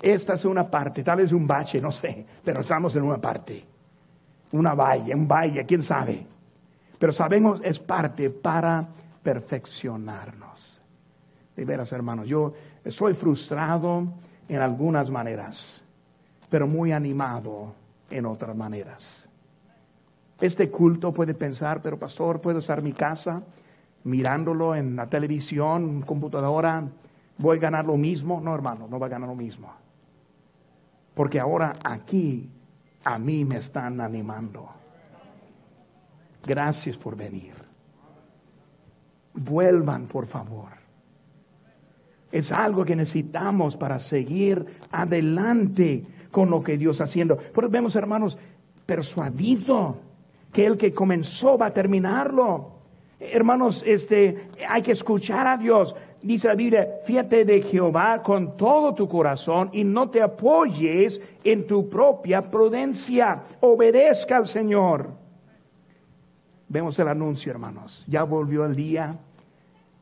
Esta 0.01 0.35
es 0.35 0.45
una 0.45 0.71
parte, 0.71 1.03
tal 1.03 1.19
vez 1.19 1.33
un 1.33 1.47
bache, 1.47 1.81
no 1.81 1.91
sé, 1.91 2.25
pero 2.43 2.61
estamos 2.61 2.97
en 2.97 3.03
una 3.03 3.19
parte. 3.19 3.65
Una 4.53 4.75
valla, 4.75 5.15
un 5.15 5.29
valle, 5.29 5.65
quién 5.67 5.83
sabe. 5.83 6.27
Pero 6.99 7.13
sabemos 7.13 7.61
es 7.63 7.79
parte 7.79 8.31
para 8.31 8.89
perfeccionarnos. 9.23 10.81
De 11.55 11.65
veras, 11.65 11.93
hermanos, 11.93 12.27
yo 12.27 12.55
estoy 12.85 13.15
frustrado 13.15 14.07
en 14.49 14.61
algunas 14.61 15.11
maneras, 15.11 15.83
pero 16.49 16.67
muy 16.67 16.93
animado 16.93 17.75
en 18.11 18.27
otras 18.27 18.57
maneras. 18.57 19.27
Este 20.41 20.71
culto 20.71 21.13
puede 21.13 21.35
pensar, 21.35 21.83
pero 21.83 21.99
pastor, 21.99 22.41
puedo 22.41 22.61
en 22.67 22.85
mi 22.85 22.93
casa 22.93 23.43
mirándolo 24.05 24.75
en 24.75 24.97
la 24.97 25.07
televisión, 25.07 26.03
computadora, 26.03 26.89
voy 27.39 27.59
a 27.59 27.61
ganar 27.61 27.85
lo 27.85 27.97
mismo. 27.97 28.41
No, 28.41 28.55
hermano, 28.55 28.87
no 28.89 28.99
va 28.99 29.07
a 29.07 29.11
ganar 29.11 29.29
lo 29.29 29.35
mismo. 29.35 29.73
Porque 31.15 31.41
ahora 31.41 31.73
aquí 31.85 32.49
a 33.05 33.19
mí 33.19 33.45
me 33.45 33.59
están 33.59 34.01
animando. 34.01 34.69
Gracias 36.47 36.97
por 36.97 37.17
venir. 37.17 37.55
Vuelvan, 39.35 40.07
por 40.07 40.27
favor. 40.27 40.69
Es 42.33 42.53
algo 42.53 42.85
que 42.85 42.97
necesitamos 42.97 43.77
para 43.77 43.99
seguir 43.99 44.65
adelante 44.91 46.05
con 46.31 46.51
lo 46.51 46.63
que 46.63 46.79
Dios 46.79 46.97
está 46.97 47.05
haciendo. 47.05 47.37
Pero 47.37 47.69
vemos, 47.69 47.97
hermanos, 47.97 48.39
persuadido 48.87 49.97
que 50.53 50.67
el 50.67 50.77
que 50.77 50.95
comenzó 50.95 51.59
va 51.59 51.67
a 51.67 51.73
terminarlo. 51.73 52.80
Hermanos, 53.21 53.85
este, 53.87 54.49
hay 54.67 54.81
que 54.81 54.93
escuchar 54.93 55.47
a 55.47 55.59
Dios. 55.59 55.95
Dice 56.23 56.49
la 56.49 56.55
Biblia, 56.55 56.89
fíjate 57.05 57.45
de 57.45 57.61
Jehová 57.63 58.23
con 58.23 58.57
todo 58.57 58.95
tu 58.95 59.09
corazón 59.09 59.69
y 59.73 59.85
no 59.85 60.09
te 60.09 60.23
apoyes 60.23 61.21
en 61.45 61.67
tu 61.67 61.89
propia 61.89 62.41
prudencia. 62.43 63.43
Obedezca 63.61 64.39
al 64.39 64.47
Señor. 64.47 65.11
Vemos 66.69 66.99
el 66.99 67.09
anuncio, 67.09 67.53
hermanos. 67.53 68.05
Ya 68.09 68.23
volvió 68.23 68.65
el 68.65 68.75
día. 68.75 69.19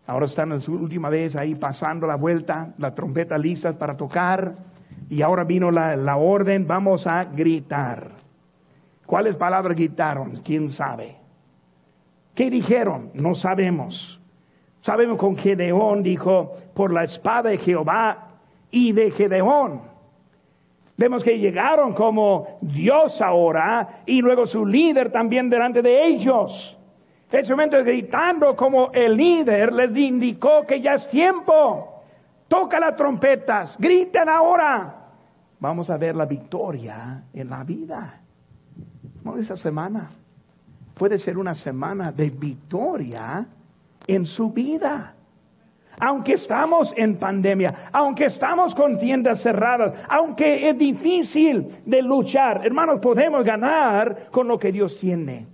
Ahora 0.07 0.27
están 0.27 0.53
en 0.53 0.61
su 0.61 0.75
última 0.75 1.09
vez 1.09 1.35
ahí 1.35 1.55
pasando 1.55 2.07
la 2.07 2.17
vuelta, 2.17 2.73
la 2.79 2.95
trompeta 2.95 3.37
lista 3.37 3.73
para 3.73 3.97
tocar. 3.97 4.55
Y 5.11 5.23
ahora 5.23 5.43
vino 5.45 5.71
la, 5.71 5.97
la 5.97 6.17
orden, 6.17 6.67
vamos 6.67 7.07
a 7.07 7.25
gritar. 7.25 8.11
¿Cuáles 9.07 9.37
palabras 9.37 9.77
gritaron? 9.77 10.43
¿Quién 10.45 10.71
sabe? 10.71 11.17
¿Qué 12.39 12.51
dijeron? 12.51 13.11
No 13.15 13.35
sabemos. 13.35 14.21
Sabemos 14.81 15.19
con 15.19 15.37
Gedeón 15.37 16.05
dijo, 16.05 16.55
por 16.73 16.93
la 16.93 17.03
espada 17.03 17.51
de 17.51 17.59
Jehová 17.59 18.29
y 18.71 18.93
de 18.93 19.11
Gedeón. 19.11 19.81
Vemos 20.97 21.25
que 21.25 21.37
llegaron 21.37 21.95
como 21.95 22.61
Dios 22.61 23.21
ahora 23.21 24.03
y 24.07 24.21
luego 24.23 24.47
su 24.47 24.65
líder 24.65 25.11
también 25.11 25.51
delante 25.51 25.83
de 25.83 26.07
ellos. 26.07 26.79
Ese 27.29 27.53
momento 27.53 27.83
gritando 27.83 28.55
como 28.55 28.93
el 28.93 29.17
líder 29.17 29.73
les 29.73 29.97
indicó 29.97 30.65
que 30.65 30.81
ya 30.81 30.95
es 30.95 31.09
tiempo. 31.09 32.05
Toca 32.47 32.79
las 32.79 32.95
trompetas, 32.95 33.77
griten 33.81 34.29
ahora. 34.29 34.95
Vamos 35.59 35.91
a 35.91 35.97
ver 35.97 36.15
la 36.15 36.25
victoria 36.25 37.21
en 37.33 37.51
la 37.51 37.65
vida. 37.65 38.21
¿No 39.25 39.37
esa 39.37 39.57
semana? 39.57 40.09
Puede 40.99 41.19
ser 41.19 41.39
una 41.39 41.55
semana 41.55 42.13
de 42.13 42.29
victoria 42.29 43.47
en 44.07 44.27
su 44.27 44.51
vida. 44.51 45.15
Aunque 46.01 46.35
estamos 46.35 46.93
en 46.97 47.17
pandemia, 47.17 47.91
aunque 47.93 48.27
estamos 48.27 48.75
con 48.75 48.99
tiendas 48.99 49.41
cerradas, 49.41 49.95
aunque 50.09 50.69
es 50.69 50.79
difícil 50.79 51.67
de 51.85 52.03
luchar, 52.03 52.65
hermanos, 52.65 53.01
podemos 53.01 53.45
ganar 53.45 54.29
con 54.31 54.47
lo 54.47 54.59
que 54.59 54.71
Dios 54.71 54.97
tiene. 54.99 55.47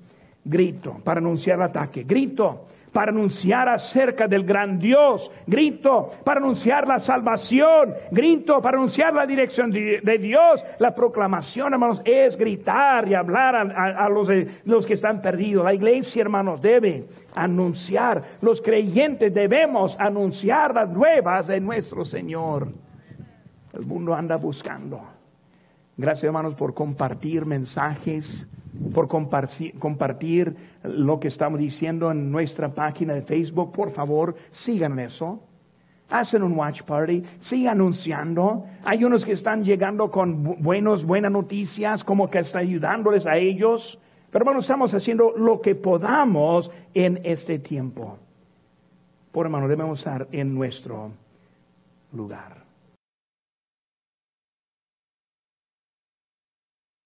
Grito 0.44 1.00
para 1.02 1.20
anunciar 1.20 1.58
el 1.58 1.64
ataque, 1.64 2.02
grito 2.02 2.66
para 2.94 3.10
anunciar 3.10 3.68
acerca 3.68 4.28
del 4.28 4.44
gran 4.44 4.78
Dios, 4.78 5.30
grito 5.48 6.12
para 6.22 6.38
anunciar 6.38 6.86
la 6.86 7.00
salvación, 7.00 7.92
grito 8.12 8.62
para 8.62 8.78
anunciar 8.78 9.12
la 9.12 9.26
dirección 9.26 9.72
de, 9.72 10.18
Dios. 10.18 10.64
La 10.78 10.94
proclamación, 10.94 11.72
hermanos, 11.72 12.00
es 12.04 12.36
gritar 12.36 13.08
y 13.08 13.14
hablar 13.14 13.56
a, 13.56 14.08
los, 14.08 14.30
los 14.64 14.86
que 14.86 14.94
están 14.94 15.20
perdidos. 15.20 15.64
La 15.64 15.74
iglesia, 15.74 16.22
hermanos, 16.22 16.62
debe 16.62 17.08
anunciar, 17.34 18.22
los 18.40 18.62
creyentes 18.62 19.34
debemos 19.34 19.98
anunciar 19.98 20.72
las 20.72 20.88
nuevas 20.88 21.48
de 21.48 21.58
nuestro 21.58 22.04
Señor. 22.04 22.68
El 23.72 23.86
mundo 23.86 24.14
anda 24.14 24.36
buscando. 24.36 25.13
Gracias, 25.96 26.24
hermanos, 26.24 26.54
por 26.54 26.74
compartir 26.74 27.46
mensajes 27.46 28.46
por 28.92 29.08
compartir, 29.08 30.56
lo 30.82 31.20
que 31.20 31.28
estamos 31.28 31.58
diciendo 31.58 32.10
en 32.10 32.30
nuestra 32.30 32.74
página 32.74 33.14
de 33.14 33.22
Facebook. 33.22 33.72
Por 33.72 33.90
favor, 33.90 34.34
sigan 34.50 34.98
eso. 34.98 35.40
Hacen 36.10 36.42
un 36.42 36.52
watch 36.52 36.82
party, 36.82 37.22
sigan 37.40 37.76
anunciando. 37.76 38.66
Hay 38.84 39.04
unos 39.04 39.24
que 39.24 39.32
están 39.32 39.64
llegando 39.64 40.10
con 40.10 40.62
buenos, 40.62 41.04
buenas 41.04 41.32
noticias, 41.32 42.04
como 42.04 42.28
que 42.28 42.40
está 42.40 42.58
ayudándoles 42.58 43.26
a 43.26 43.36
ellos. 43.36 43.98
Pero 44.30 44.42
hermano, 44.42 44.60
estamos 44.60 44.92
haciendo 44.92 45.32
lo 45.36 45.60
que 45.60 45.74
podamos 45.74 46.70
en 46.92 47.20
este 47.24 47.58
tiempo. 47.58 48.18
Por 49.32 49.46
hermano, 49.46 49.66
debemos 49.68 50.00
estar 50.00 50.28
en 50.30 50.54
nuestro 50.54 51.10
lugar. 52.12 52.63